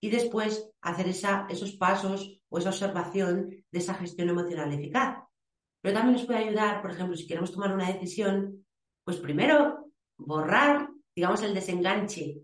[0.03, 5.24] y después hacer esos pasos o esa observación de esa gestión emocional eficaz.
[5.81, 8.66] Pero también nos puede ayudar, por ejemplo, si queremos tomar una decisión,
[9.03, 12.42] pues primero borrar, digamos, el desenganche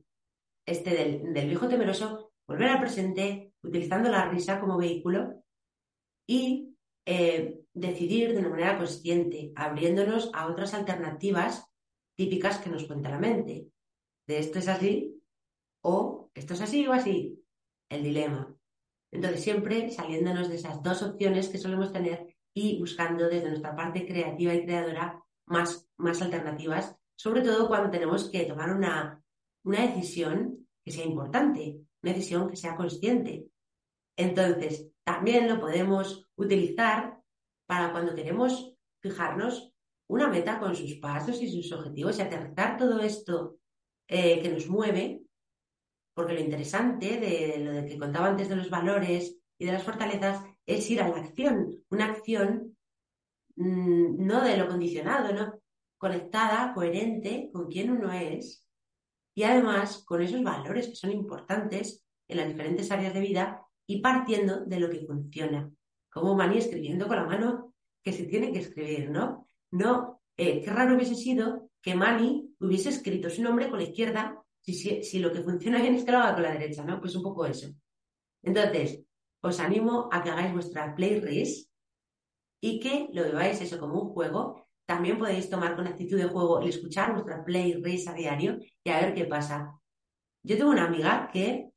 [0.64, 5.42] este del, viejo temeroso, volver al presente, utilizando la risa como vehículo
[6.26, 11.70] y eh, decidir de una manera consciente, abriéndonos a otras alternativas
[12.16, 13.68] típicas que nos cuenta la mente.
[14.26, 15.20] De esto es así
[15.82, 17.40] o esto es así o así.
[17.90, 18.54] El dilema.
[19.12, 24.06] Entonces, siempre saliéndonos de esas dos opciones que solemos tener y buscando desde nuestra parte
[24.06, 29.22] creativa y creadora más, más alternativas, sobre todo cuando tenemos que tomar una,
[29.64, 33.46] una decisión que sea importante, una decisión que sea consciente.
[34.16, 37.20] Entonces, también lo podemos utilizar
[37.66, 39.72] para cuando queremos fijarnos
[40.08, 43.58] una meta con sus pasos y sus objetivos y aterrizar todo esto
[44.08, 45.22] eh, que nos mueve,
[46.14, 49.82] porque lo interesante de lo de que contaba antes de los valores y de las
[49.82, 52.76] fortalezas es ir a la acción, una acción
[53.56, 55.60] mm, no de lo condicionado, ¿no?
[55.98, 58.66] conectada, coherente con quien uno es
[59.34, 64.00] y además con esos valores que son importantes en las diferentes áreas de vida y
[64.00, 65.70] partiendo de lo que funciona.
[66.10, 69.46] Como Mani escribiendo con la mano que se tiene que escribir, ¿no?
[69.70, 74.44] No, eh, qué raro hubiese sido que Mani hubiese escrito su nombre con la izquierda
[74.60, 76.98] si, si, lo que funciona bien es que lo haga con la derecha, ¿no?
[76.98, 77.68] Pues un poco eso.
[78.42, 79.04] Entonces,
[79.42, 81.70] os animo a que hagáis vuestra playlist
[82.62, 84.66] y que lo veáis eso como un juego.
[84.86, 89.00] También podéis tomar con actitud de juego y escuchar vuestra playlist a diario y a
[89.00, 89.78] ver qué pasa.
[90.42, 91.73] Yo tengo una amiga que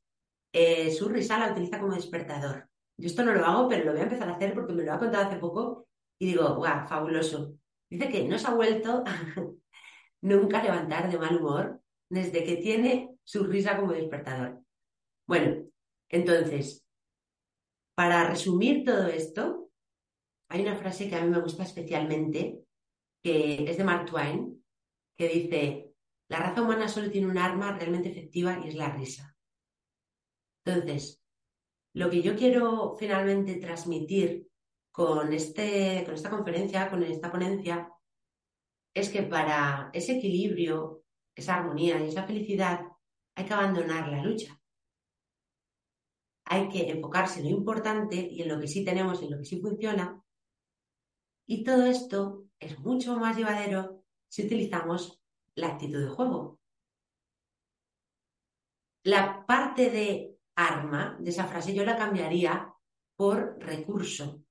[0.52, 2.68] eh, su risa la utiliza como despertador.
[2.96, 4.92] Yo esto no lo hago, pero lo voy a empezar a hacer porque me lo
[4.92, 7.54] ha contado hace poco y digo, guau, fabuloso.
[7.88, 9.04] Dice que no se ha vuelto
[10.22, 11.80] nunca a levantar de mal humor
[12.10, 14.60] desde que tiene su risa como despertador.
[15.26, 15.68] Bueno,
[16.08, 16.84] entonces,
[17.94, 19.70] para resumir todo esto,
[20.48, 22.64] hay una frase que a mí me gusta especialmente,
[23.22, 24.64] que es de Mark Twain,
[25.16, 25.92] que dice,
[26.28, 29.36] la raza humana solo tiene un arma realmente efectiva y es la risa.
[30.68, 31.20] Entonces,
[31.94, 34.48] lo que yo quiero finalmente transmitir
[34.90, 37.92] con, este, con esta conferencia, con esta ponencia,
[38.94, 41.04] es que para ese equilibrio,
[41.34, 42.80] esa armonía y esa felicidad
[43.34, 44.58] hay que abandonar la lucha
[46.50, 49.44] hay que enfocarse en lo importante y en lo que sí tenemos, en lo que
[49.44, 50.22] sí funciona.
[51.46, 55.20] Y todo esto es mucho más llevadero si utilizamos
[55.54, 56.58] la actitud de juego.
[59.02, 62.72] La parte de arma de esa frase yo la cambiaría
[63.16, 64.42] por recurso.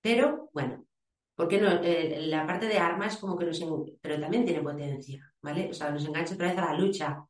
[0.00, 0.84] Pero bueno,
[1.36, 3.60] porque no, eh, la parte de arma es como que nos
[4.00, 5.70] pero también tiene potencia, ¿vale?
[5.70, 7.24] O sea, nos engancha otra vez a la lucha.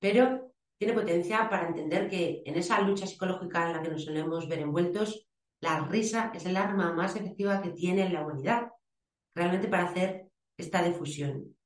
[0.00, 4.48] Pero tiene potencia para entender que en esa lucha psicológica en la que nos solemos
[4.48, 5.28] ver envueltos,
[5.60, 8.70] la risa es el arma más efectiva que tiene la humanidad,
[9.36, 11.56] realmente para hacer esta difusión.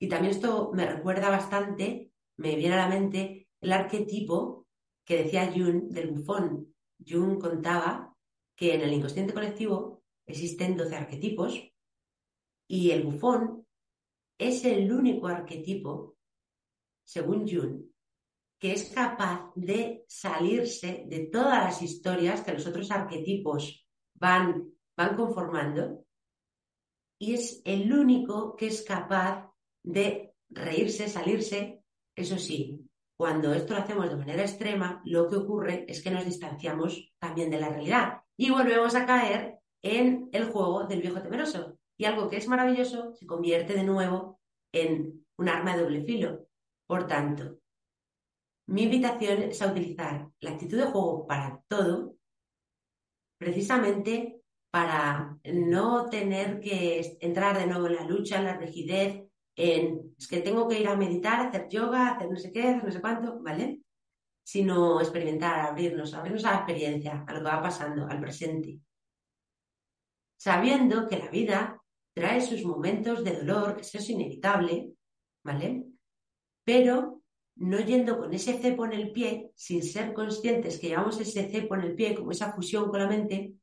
[0.00, 4.67] Y también esto me recuerda bastante, me viene a la mente el arquetipo
[5.08, 6.74] que decía Jung del bufón.
[6.98, 8.14] Jung contaba
[8.54, 11.58] que en el inconsciente colectivo existen 12 arquetipos
[12.68, 13.66] y el bufón
[14.36, 16.18] es el único arquetipo,
[17.04, 17.86] según Jung,
[18.58, 25.16] que es capaz de salirse de todas las historias que los otros arquetipos van, van
[25.16, 26.04] conformando
[27.18, 29.50] y es el único que es capaz
[29.82, 31.82] de reírse, salirse,
[32.14, 32.87] eso sí,
[33.18, 37.50] cuando esto lo hacemos de manera extrema, lo que ocurre es que nos distanciamos también
[37.50, 41.78] de la realidad y volvemos a caer en el juego del viejo temeroso.
[41.98, 44.40] Y algo que es maravilloso se convierte de nuevo
[44.72, 46.46] en un arma de doble filo.
[46.86, 47.58] Por tanto,
[48.68, 52.14] mi invitación es a utilizar la actitud de juego para todo,
[53.36, 59.27] precisamente para no tener que entrar de nuevo en la lucha, en la rigidez,
[59.58, 62.84] en es que tengo que ir a meditar, hacer yoga, hacer no sé qué, hacer
[62.84, 63.80] no sé cuánto, ¿vale?
[64.44, 68.78] Sino experimentar, abrirnos, abrirnos a la experiencia, a lo que va pasando, al presente.
[70.36, 71.82] Sabiendo que la vida
[72.14, 74.92] trae sus momentos de dolor, que eso es inevitable,
[75.42, 75.86] ¿vale?
[76.64, 77.22] Pero
[77.56, 81.74] no yendo con ese cepo en el pie, sin ser conscientes que llevamos ese cepo
[81.74, 83.54] en el pie, como esa fusión con la mente,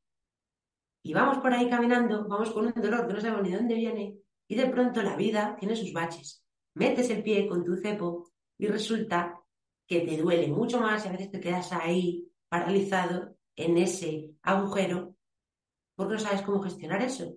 [1.04, 3.76] y vamos por ahí caminando, vamos con un dolor que no sabemos ni de dónde
[3.76, 6.44] viene, y de pronto la vida tiene sus baches.
[6.76, 9.42] Metes el pie con tu cepo y resulta
[9.88, 15.16] que te duele mucho más y a veces te quedas ahí paralizado en ese agujero
[15.96, 17.36] porque no sabes cómo gestionar eso.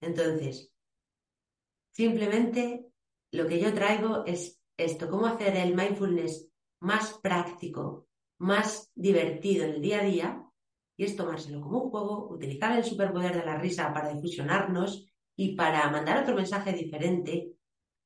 [0.00, 0.72] Entonces,
[1.92, 2.86] simplemente
[3.32, 6.48] lo que yo traigo es esto, cómo hacer el mindfulness
[6.80, 10.42] más práctico, más divertido en el día a día,
[10.98, 15.06] y es tomárselo como un juego, utilizar el superpoder de la risa para difusionarnos
[15.36, 17.52] y para mandar otro mensaje diferente,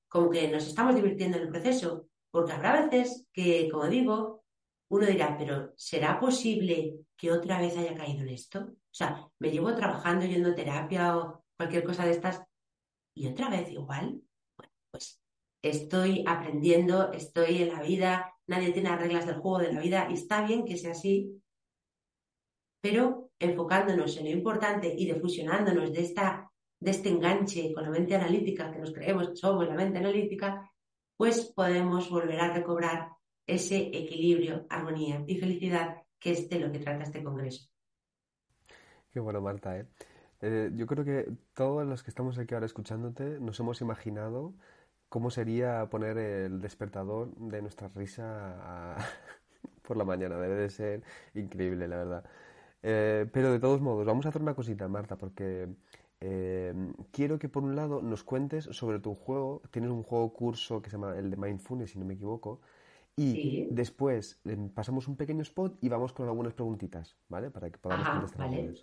[0.08, 4.44] como que nos estamos divirtiendo en el proceso, porque habrá veces que, como digo,
[4.90, 8.60] uno dirá, pero ¿será posible que otra vez haya caído en esto?
[8.60, 12.42] O sea, me llevo trabajando, yendo a terapia o cualquier cosa de estas,
[13.14, 14.20] y otra vez igual.
[14.56, 15.22] Bueno, pues
[15.62, 20.08] estoy aprendiendo, estoy en la vida, nadie tiene las reglas del juego de la vida,
[20.10, 21.40] y está bien que sea así,
[22.82, 26.49] pero enfocándonos en lo importante y defusionándonos de esta
[26.80, 30.70] de este enganche con la mente analítica, que nos creemos que somos la mente analítica,
[31.16, 33.10] pues podemos volver a recobrar
[33.46, 37.68] ese equilibrio, armonía y felicidad que es de lo que trata este congreso.
[39.12, 39.78] Qué bueno, Marta.
[39.78, 39.86] ¿eh?
[40.40, 44.54] Eh, yo creo que todos los que estamos aquí ahora escuchándote nos hemos imaginado
[45.08, 48.96] cómo sería poner el despertador de nuestra risa
[49.82, 50.38] por la mañana.
[50.38, 51.02] Debe de ser
[51.34, 52.24] increíble, la verdad.
[52.82, 55.68] Eh, pero de todos modos, vamos a hacer una cosita, Marta, porque
[56.20, 56.74] eh,
[57.10, 59.62] quiero que por un lado nos cuentes sobre tu juego.
[59.70, 62.60] Tienes un juego curso que se llama el de Mindfulness, si no me equivoco.
[63.16, 64.40] Y después
[64.74, 67.50] pasamos un pequeño spot y vamos con algunas preguntitas, ¿vale?
[67.50, 68.74] Para que podamos contestar vale.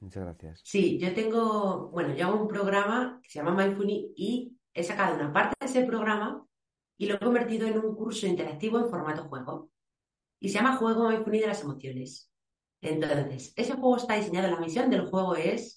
[0.00, 0.60] Muchas gracias.
[0.64, 5.14] Sí, yo tengo, bueno, yo hago un programa que se llama Mindfulness y he sacado
[5.14, 6.44] una parte de ese programa
[6.98, 9.70] y lo he convertido en un curso interactivo en formato juego.
[10.40, 12.30] Y se llama Juego Mindfulness de las Emociones.
[12.80, 15.73] Entonces, ese juego está diseñado, la misión del juego es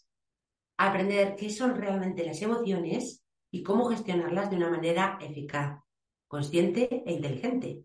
[0.78, 5.82] aprender qué son realmente las emociones y cómo gestionarlas de una manera eficaz,
[6.28, 7.84] consciente e inteligente.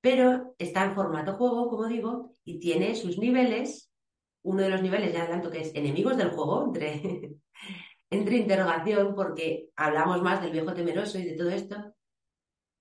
[0.00, 3.90] Pero está en formato juego, como digo, y tiene sus niveles.
[4.42, 7.38] Uno de los niveles, ya adelanto, que es enemigos del juego, entre,
[8.10, 11.76] entre interrogación, porque hablamos más del viejo temeroso y de todo esto.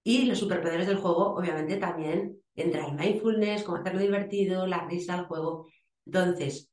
[0.04, 5.16] Y los superpoderes del juego, obviamente, también entra el mindfulness, cómo hacerlo divertido, la risa,
[5.16, 5.68] el juego.
[6.06, 6.70] Entonces,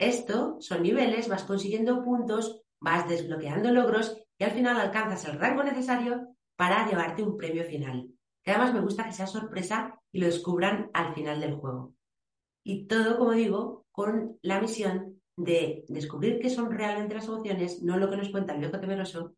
[0.00, 5.62] esto son niveles, vas consiguiendo puntos, vas desbloqueando logros y al final alcanzas el rango
[5.62, 8.10] necesario para llevarte un premio final.
[8.42, 11.94] Que además me gusta que sea sorpresa y lo descubran al final del juego.
[12.64, 17.98] Y todo, como digo, con la misión de descubrir qué son realmente las emociones, no
[17.98, 19.34] lo que nos cuenta el viejo temeroso,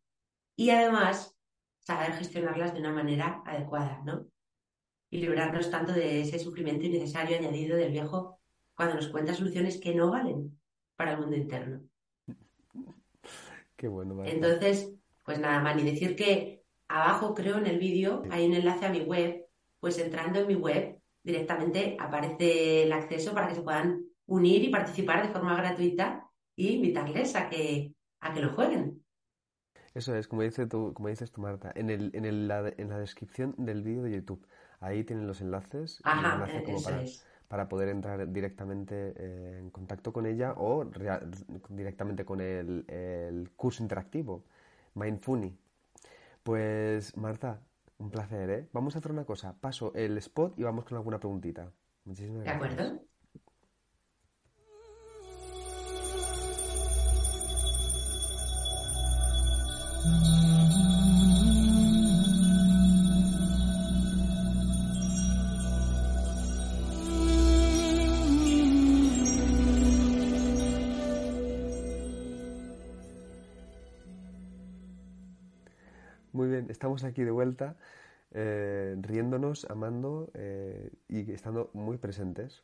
[0.55, 1.35] y además
[1.79, 4.27] saber gestionarlas de una manera adecuada, ¿no?
[5.11, 8.39] Y librarnos tanto de ese sufrimiento innecesario añadido del viejo
[8.75, 10.57] cuando nos cuenta soluciones que no valen
[10.95, 11.81] para el mundo interno.
[13.75, 14.23] Qué bueno.
[14.25, 14.91] Entonces,
[15.23, 18.89] pues nada más, ni decir que abajo creo en el vídeo hay un enlace a
[18.89, 19.45] mi web,
[19.79, 24.69] pues entrando en mi web directamente aparece el acceso para que se puedan unir y
[24.69, 29.03] participar de forma gratuita y invitarles a que, a que lo jueguen.
[29.93, 32.89] Eso es, como, dice tú, como dices tú, Marta, en, el, en, el, la, en
[32.89, 34.47] la descripción del vídeo de YouTube.
[34.79, 36.01] Ahí tienen los enlaces.
[36.03, 40.89] Ajá, eso es para poder entrar directamente eh, en contacto con ella o
[41.69, 44.43] directamente con el, curso interactivo,
[44.95, 45.55] Mindfunny.
[46.41, 47.61] Pues Marta,
[47.99, 48.69] un placer, ¿eh?
[48.73, 49.53] Vamos a hacer una cosa.
[49.61, 51.71] Paso el spot y vamos con alguna preguntita.
[52.05, 52.59] Muchísimas gracias.
[52.59, 53.12] De acuerdo.
[76.83, 77.77] Estamos aquí de vuelta,
[78.31, 82.61] eh, riéndonos, amando eh, y estando muy presentes.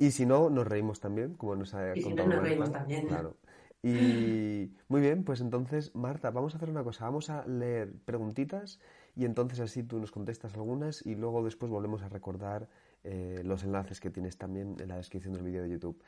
[0.00, 2.48] Y si no, nos reímos también, como nos ha Y si no, contado nos Marta.
[2.48, 3.06] reímos también.
[3.06, 3.36] Claro.
[3.80, 7.04] Y muy bien, pues entonces, Marta, vamos a hacer una cosa.
[7.04, 8.80] Vamos a leer preguntitas
[9.14, 12.68] y entonces así tú nos contestas algunas y luego después volvemos a recordar
[13.04, 16.02] eh, los enlaces que tienes también en la descripción del vídeo de YouTube.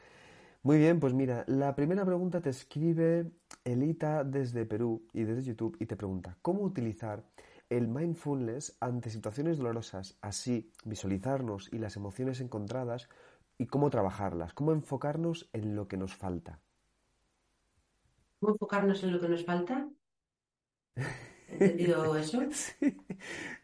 [0.62, 3.32] Muy bien, pues mira, la primera pregunta te escribe
[3.64, 7.24] Elita desde Perú y desde YouTube y te pregunta, ¿cómo utilizar
[7.70, 13.08] el mindfulness ante situaciones dolorosas, así visualizarnos y las emociones encontradas
[13.58, 16.60] y cómo trabajarlas, cómo enfocarnos en lo que nos falta?
[18.40, 19.76] ¿Cómo enfocarnos en lo que nos falta?
[21.46, 22.40] ¿Entendido eso?
[22.50, 22.96] Sí.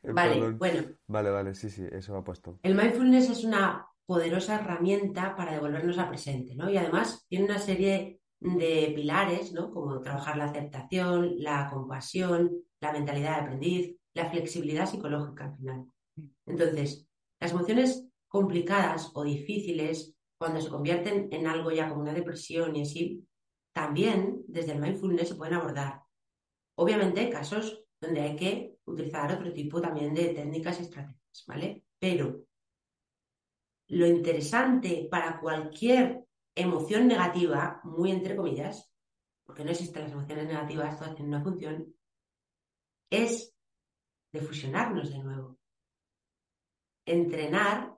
[0.03, 0.59] Vale, perdón.
[0.59, 2.61] bueno, Vale, vale, sí, sí, eso ha puesto.
[2.62, 6.70] el mindfulness es una poderosa herramienta para devolvernos al presente, ¿no?
[6.70, 9.70] Y además tiene una serie de pilares, ¿no?
[9.70, 12.50] Como trabajar la aceptación, la compasión,
[12.80, 15.86] la mentalidad de aprendiz, la flexibilidad psicológica al final.
[16.46, 17.09] Entonces,
[17.40, 22.82] las emociones complicadas o difíciles, cuando se convierten en algo ya como una depresión y
[22.82, 23.26] así,
[23.72, 26.02] también desde el mindfulness se pueden abordar.
[26.76, 31.84] Obviamente hay casos donde hay que utilizar otro tipo también de técnicas y estrategias, ¿vale?
[31.98, 32.44] Pero
[33.89, 36.24] lo interesante para cualquier
[36.55, 38.91] emoción negativa, muy entre comillas,
[39.45, 41.95] porque no existen las emociones negativas, todas tienen una función,
[43.11, 43.55] es
[44.32, 45.59] de fusionarnos de nuevo.
[47.07, 47.95] Entrenar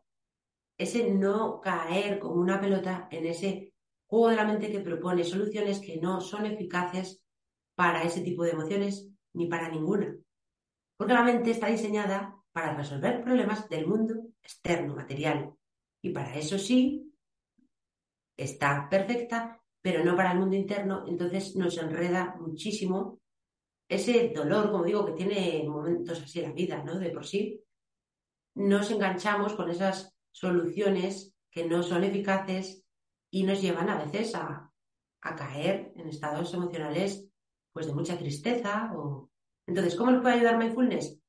[0.78, 3.72] ese no caer como una pelota en ese
[4.06, 7.22] juego de la mente que propone soluciones que no son eficaces
[7.74, 10.16] para ese tipo de emociones ni para ninguna.
[10.96, 15.54] Porque la mente está diseñada para resolver problemas del mundo externo, material.
[16.06, 17.12] Y para eso sí,
[18.36, 21.04] está perfecta, pero no para el mundo interno.
[21.08, 23.18] Entonces nos enreda muchísimo
[23.88, 27.00] ese dolor, como digo, que tiene momentos así la vida, ¿no?
[27.00, 27.60] De por sí.
[28.54, 32.84] Nos enganchamos con esas soluciones que no son eficaces
[33.32, 34.72] y nos llevan a veces a,
[35.22, 37.26] a caer en estados emocionales
[37.72, 39.28] pues de mucha tristeza o...
[39.66, 41.20] Entonces, ¿cómo nos puede ayudar mindfulness?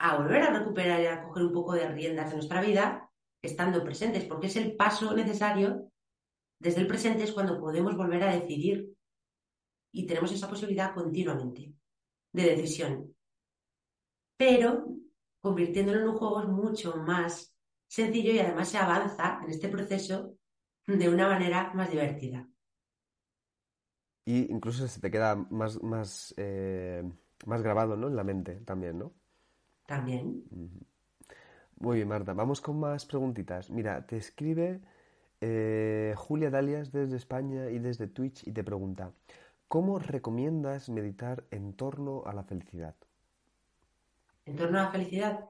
[0.00, 3.08] A volver a recuperar y a coger un poco de riendas de nuestra vida
[3.46, 5.90] estando presentes, porque es el paso necesario
[6.58, 8.96] desde el presente es cuando podemos volver a decidir
[9.92, 11.74] y tenemos esa posibilidad continuamente
[12.32, 13.14] de decisión.
[14.36, 14.86] Pero
[15.40, 17.54] convirtiéndolo en un juego es mucho más
[17.86, 20.36] sencillo y además se avanza en este proceso
[20.86, 22.48] de una manera más divertida.
[24.24, 27.02] Y incluso se te queda más, más, eh,
[27.44, 28.08] más grabado, ¿no?
[28.08, 29.14] En la mente también, ¿no?
[29.86, 30.44] También.
[31.78, 32.32] Muy bien, Marta.
[32.32, 33.70] Vamos con más preguntitas.
[33.70, 34.80] Mira, te escribe
[35.40, 39.12] eh, Julia Dalias desde España y desde Twitch y te pregunta,
[39.68, 42.94] ¿cómo recomiendas meditar en torno a la felicidad?
[44.46, 45.40] En torno a la felicidad,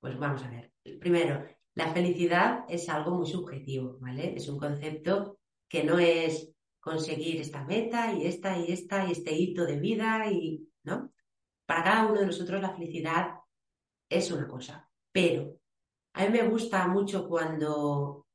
[0.00, 0.72] pues vamos a ver.
[1.00, 4.34] Primero, la felicidad es algo muy subjetivo, ¿vale?
[4.36, 9.32] Es un concepto que no es conseguir esta meta y esta y esta y este
[9.32, 11.12] hito de vida y, ¿no?
[11.66, 13.34] Para cada uno de nosotros la felicidad
[14.08, 15.59] es una cosa, pero
[16.12, 18.26] a mí me gusta mucho cuando,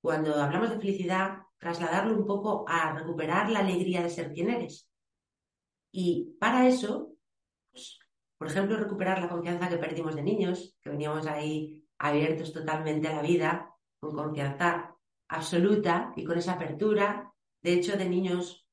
[0.00, 4.88] cuando hablamos de felicidad, trasladarlo un poco a recuperar la alegría de ser quien eres.
[5.92, 7.16] Y para eso,
[7.70, 7.98] pues,
[8.36, 13.16] por ejemplo, recuperar la confianza que perdimos de niños, que veníamos ahí abiertos totalmente a
[13.16, 14.94] la vida, con confianza
[15.28, 17.32] absoluta y con esa apertura.
[17.62, 18.66] De hecho, de niños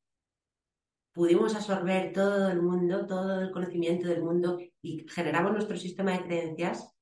[1.14, 6.24] pudimos absorber todo el mundo, todo el conocimiento del mundo y generamos nuestro sistema de
[6.24, 6.94] creencias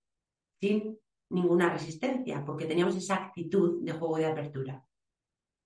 [0.59, 0.99] sin
[1.29, 4.85] ninguna resistencia, porque teníamos esa actitud de juego de apertura.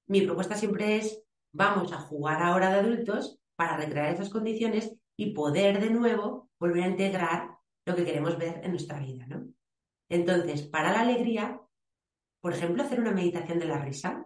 [0.07, 5.34] Mi propuesta siempre es, vamos a jugar ahora de adultos para recrear esas condiciones y
[5.34, 9.47] poder de nuevo volver a integrar lo que queremos ver en nuestra vida, ¿no?
[10.09, 11.61] Entonces, para la alegría,
[12.41, 14.26] por ejemplo, hacer una meditación de la risa,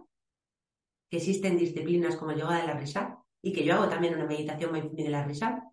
[1.10, 4.26] que existen disciplinas como el yoga de la risa, y que yo hago también una
[4.26, 5.72] meditación de la risa,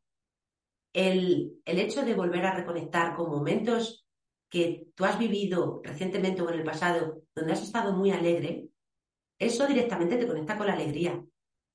[0.92, 4.03] el, el hecho de volver a reconectar con momentos
[4.48, 8.68] que tú has vivido recientemente o en el pasado, donde has estado muy alegre,
[9.38, 11.22] eso directamente te conecta con la alegría.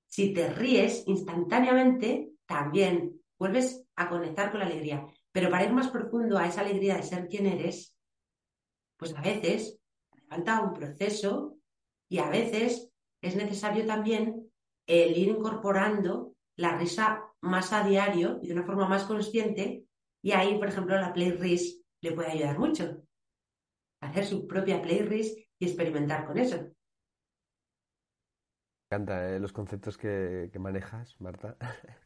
[0.07, 5.05] Si te ríes instantáneamente, también vuelves a conectar con la alegría.
[5.31, 7.95] Pero para ir más profundo a esa alegría de ser quien eres,
[8.97, 9.79] pues a veces
[10.27, 11.57] falta un proceso
[12.09, 12.89] y a veces
[13.21, 14.51] es necesario también
[14.87, 19.85] el ir incorporando la risa más a diario y de una forma más consciente.
[20.21, 23.03] Y ahí, por ejemplo, la playlist le puede ayudar mucho.
[24.01, 26.57] Hacer su propia playlist y experimentar con eso.
[28.91, 29.39] Me encanta, ¿eh?
[29.39, 31.57] los conceptos que, que manejas, Marta.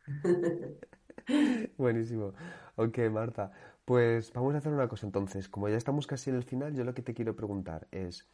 [1.77, 2.33] Buenísimo.
[2.75, 3.51] Ok, Marta.
[3.85, 5.47] Pues vamos a hacer una cosa entonces.
[5.49, 8.29] Como ya estamos casi en el final, yo lo que te quiero preguntar es,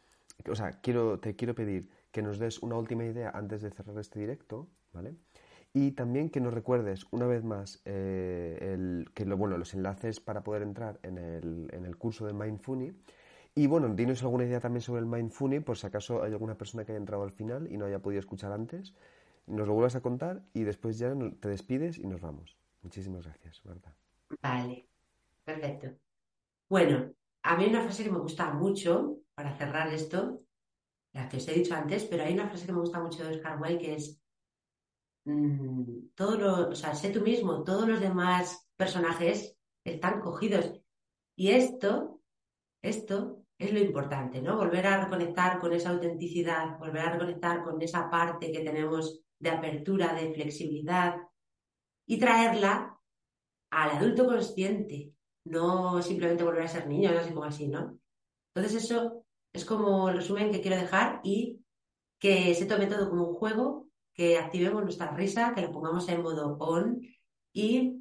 [0.48, 3.98] o sea, quiero, te quiero pedir que nos des una última idea antes de cerrar
[3.98, 5.16] este directo, ¿vale?
[5.72, 10.18] Y también que nos recuerdes una vez más eh, el, que lo, bueno, los enlaces
[10.18, 12.92] para poder entrar en el, en el curso de Mindfunny.
[13.54, 16.84] Y bueno, dinos alguna idea también sobre el Mindfunny, por si acaso hay alguna persona
[16.84, 18.94] que haya entrado al final y no haya podido escuchar antes.
[19.46, 22.56] Nos lo vuelvas a contar y después ya te despides y nos vamos.
[22.82, 23.94] Muchísimas gracias, Marta.
[24.42, 24.88] Vale,
[25.44, 25.88] perfecto.
[26.68, 27.12] Bueno,
[27.42, 30.42] a mí hay una frase que me gusta mucho para cerrar esto,
[31.12, 33.36] la que os he dicho antes, pero hay una frase que me gusta mucho de
[33.36, 34.19] Oscar Wilde que es
[35.30, 40.72] Mm, todo lo, o sea, sé tú mismo, todos los demás personajes están cogidos.
[41.36, 42.20] Y esto,
[42.82, 44.56] esto es lo importante, ¿no?
[44.56, 49.50] Volver a reconectar con esa autenticidad, volver a reconectar con esa parte que tenemos de
[49.50, 51.16] apertura, de flexibilidad
[52.06, 52.98] y traerla
[53.70, 55.12] al adulto consciente,
[55.44, 57.98] no simplemente volver a ser niño, así como así, ¿no?
[58.52, 61.60] Entonces eso es como el resumen que quiero dejar y
[62.18, 63.89] que se tome todo como un juego
[64.20, 67.00] que activemos nuestra risa, que la pongamos en modo on
[67.54, 67.96] y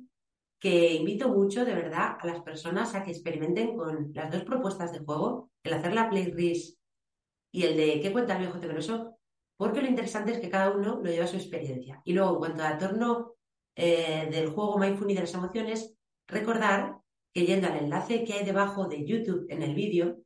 [0.59, 4.91] que invito mucho de verdad a las personas a que experimenten con las dos propuestas
[4.91, 6.77] de juego, el hacer la playlist
[7.53, 9.15] y el de qué cuenta el viejo temeroso,
[9.55, 12.01] porque lo interesante es que cada uno lo lleva a su experiencia.
[12.03, 13.35] Y luego, en cuanto al torno
[13.77, 15.95] eh, del juego Mindful y de las emociones,
[16.27, 16.97] recordar
[17.33, 20.17] que yendo al enlace que hay debajo de YouTube en el vídeo,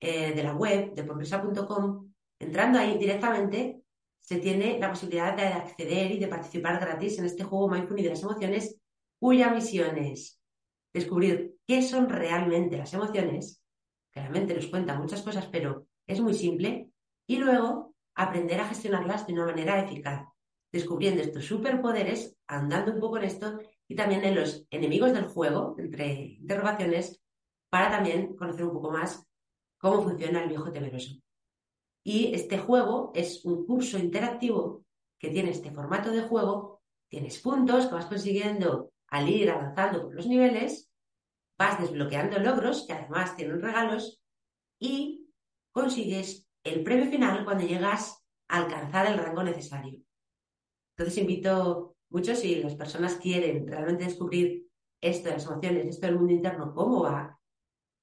[0.00, 3.82] eh, de la web de progresa.com, entrando ahí directamente,
[4.30, 8.10] se tiene la posibilidad de acceder y de participar gratis en este juego Mindful de
[8.10, 8.80] las emociones,
[9.18, 10.40] cuya misión es
[10.94, 13.60] descubrir qué son realmente las emociones,
[14.12, 16.90] que la nos cuenta muchas cosas, pero es muy simple,
[17.26, 20.28] y luego aprender a gestionarlas de una manera eficaz,
[20.70, 23.58] descubriendo estos superpoderes, andando un poco en esto,
[23.88, 27.20] y también en los enemigos del juego, entre interrogaciones,
[27.68, 29.26] para también conocer un poco más
[29.76, 31.16] cómo funciona el viejo temeroso.
[32.10, 34.84] Y este juego es un curso interactivo
[35.16, 36.82] que tiene este formato de juego.
[37.08, 40.90] Tienes puntos que vas consiguiendo al ir avanzando por los niveles,
[41.56, 44.20] vas desbloqueando logros que además tienen regalos
[44.80, 45.28] y
[45.70, 50.00] consigues el premio final cuando llegas a alcanzar el rango necesario.
[50.96, 54.66] Entonces invito mucho si las personas quieren realmente descubrir
[55.00, 57.38] esto de las emociones, esto del mundo interno, cómo va,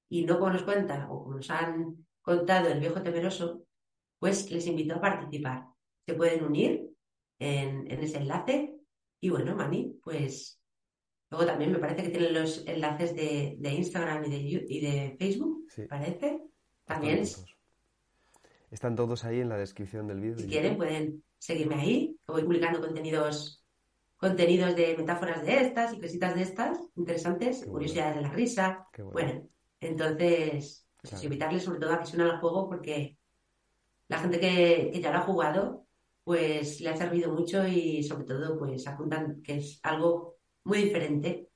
[0.09, 3.66] y no como nos cuentan o como nos han contado el viejo temeroso,
[4.19, 5.65] pues les invito a participar.
[6.05, 6.89] Se pueden unir
[7.39, 8.75] en, ese enlace
[9.19, 10.61] y bueno, Mani, pues
[11.29, 15.67] luego también me parece que tienen los enlaces de, Instagram y de, y de Facebook,
[15.89, 16.41] parece.
[16.85, 17.23] También.
[18.71, 20.39] Están todos ahí en la descripción del vídeo.
[20.39, 23.63] Si quieren pueden seguirme ahí, voy publicando contenidos
[24.17, 28.87] contenidos de metáforas de estas y cositas de estas, interesantes, curiosidades de la risa.
[28.97, 29.47] Bueno.
[29.79, 33.16] entonces, pues invitarles sobre todo a que se unan al juego porque
[34.07, 35.85] la gente que, ya lo ha jugado,
[36.23, 41.49] pues le ha servido mucho y sobre todo, pues apuntan que es algo muy diferente.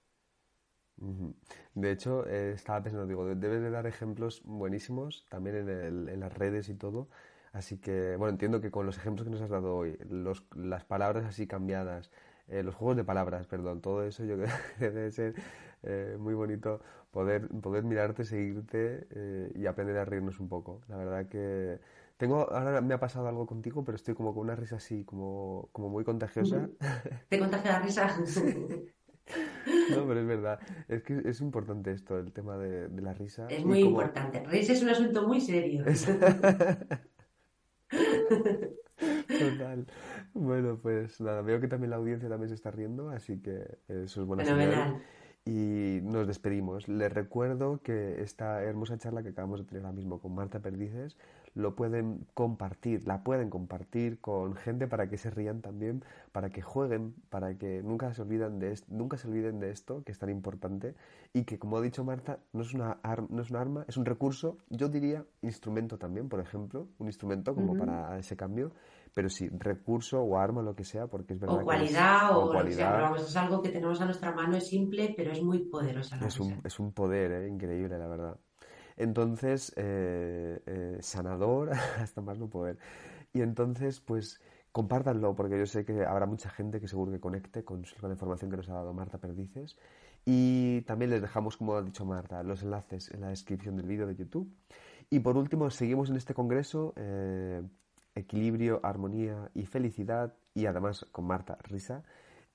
[1.73, 6.19] De hecho, eh, estaba pensando, digo, debes de dar ejemplos buenísimos también en, el, en,
[6.19, 7.09] las redes y todo.
[7.53, 10.85] Así que, bueno, entiendo que con los ejemplos que nos has dado hoy, los, las
[10.85, 12.11] palabras así cambiadas,
[12.47, 15.35] eh, los juegos de palabras, perdón, todo eso yo creo que debe ser
[15.83, 16.81] eh, muy bonito
[17.11, 19.07] poder, poder mirarte, seguirte
[19.55, 20.81] y aprender a reírnos un poco.
[20.87, 21.79] La verdad que
[22.21, 25.69] tengo, ahora me ha pasado algo contigo, pero estoy como con una risa así, como,
[25.71, 26.69] como muy contagiosa.
[27.29, 28.15] ¿Te contagia la risa?
[29.89, 30.59] No, pero es verdad.
[30.87, 33.47] Es que es importante esto, el tema de, la risa.
[33.49, 34.43] Es muy importante.
[34.45, 35.83] Reírse es un asunto muy serio.
[37.89, 39.87] Total.
[40.35, 44.21] Bueno, pues nada, veo que también la audiencia también se está riendo, así que eso
[44.21, 45.01] es buena Fenomenal
[45.45, 46.87] y nos despedimos.
[46.87, 51.17] Les recuerdo que esta hermosa charla que acabamos de tener ahora mismo con Marta Perdices
[51.53, 56.61] lo pueden compartir, la pueden compartir con gente para que se rían también, para que
[56.61, 60.19] jueguen, para que nunca se olviden de esto, nunca se olviden de esto que es
[60.19, 60.95] tan importante
[61.33, 62.99] y que como ha dicho Marta no es una
[63.29, 67.53] no es un arma, es un recurso, yo diría instrumento también, por ejemplo, un instrumento
[67.55, 68.71] como para ese cambio
[69.13, 71.61] pero sí, recurso o arma, lo que sea, porque es verdad.
[71.61, 73.15] O cualidad, o, cualidad.
[73.17, 76.17] es algo que tenemos a nuestra mano, es simple, pero es muy poderosa.
[76.25, 77.47] es, un, es un poder ¿eh?
[77.49, 78.39] increíble, la verdad.
[78.97, 82.77] Entonces, eh, eh, sanador, hasta más no poder.
[83.33, 87.63] Y entonces, pues, compártanlo, porque yo sé que habrá mucha gente que seguro que conecte
[87.63, 89.77] con, la información que nos ha dado Marta Perdices.
[90.25, 94.07] Y también les dejamos, como ha dicho Marta, los enlaces en la descripción del vídeo
[94.07, 94.51] de YouTube.
[95.09, 96.93] Y por último, seguimos en este congreso
[98.15, 102.03] equilibrio, armonía y felicidad, y además con Marta, risa.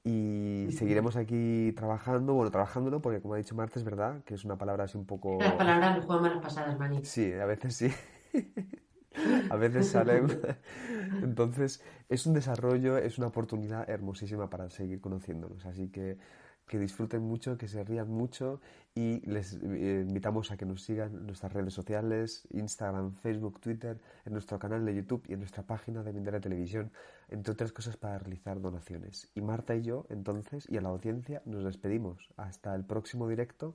[0.08, 4.44] Y seguiremos aquí trabajando, bueno, trabajándolo, porque como ha dicho Marta, es verdad que es
[4.44, 5.38] una palabra así un poco...
[5.40, 7.04] Las palabras juegan malas pasadas, Mani.
[7.04, 7.90] Sí, a veces sí.
[9.50, 10.28] a veces salen.
[11.24, 15.66] Entonces, es un desarrollo, es una oportunidad hermosísima para seguir conociéndonos.
[15.66, 16.18] Así que
[16.66, 18.60] que disfruten mucho, que se rían mucho
[18.94, 24.00] y les eh, invitamos a que nos sigan en nuestras redes sociales, Instagram, Facebook, Twitter,
[24.24, 26.90] en nuestro canal de YouTube y en nuestra página de Mindera Televisión,
[27.28, 29.30] entre otras cosas para realizar donaciones.
[29.34, 32.32] Y Marta y yo, entonces, y a la audiencia, nos despedimos.
[32.36, 33.74] Hasta el próximo directo,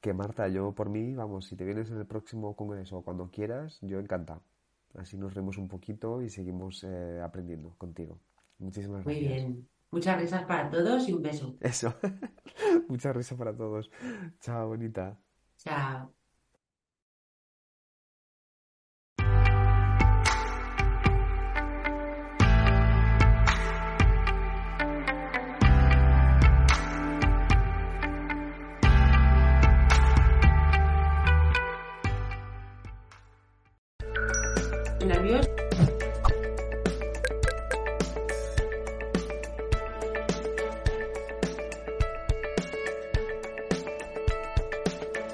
[0.00, 3.30] que Marta, yo por mí, vamos, si te vienes en el próximo congreso o cuando
[3.30, 4.42] quieras, yo encantado.
[4.94, 8.20] Así nos reímos un poquito y seguimos eh, aprendiendo contigo.
[8.58, 9.28] Muchísimas Muy gracias.
[9.28, 9.68] bien.
[9.90, 11.58] Muchas risas para todos y un beso.
[11.60, 11.94] Eso.
[12.88, 13.90] Mucha risa para todos.
[14.40, 15.18] Chao, bonita.
[15.58, 16.17] Chao.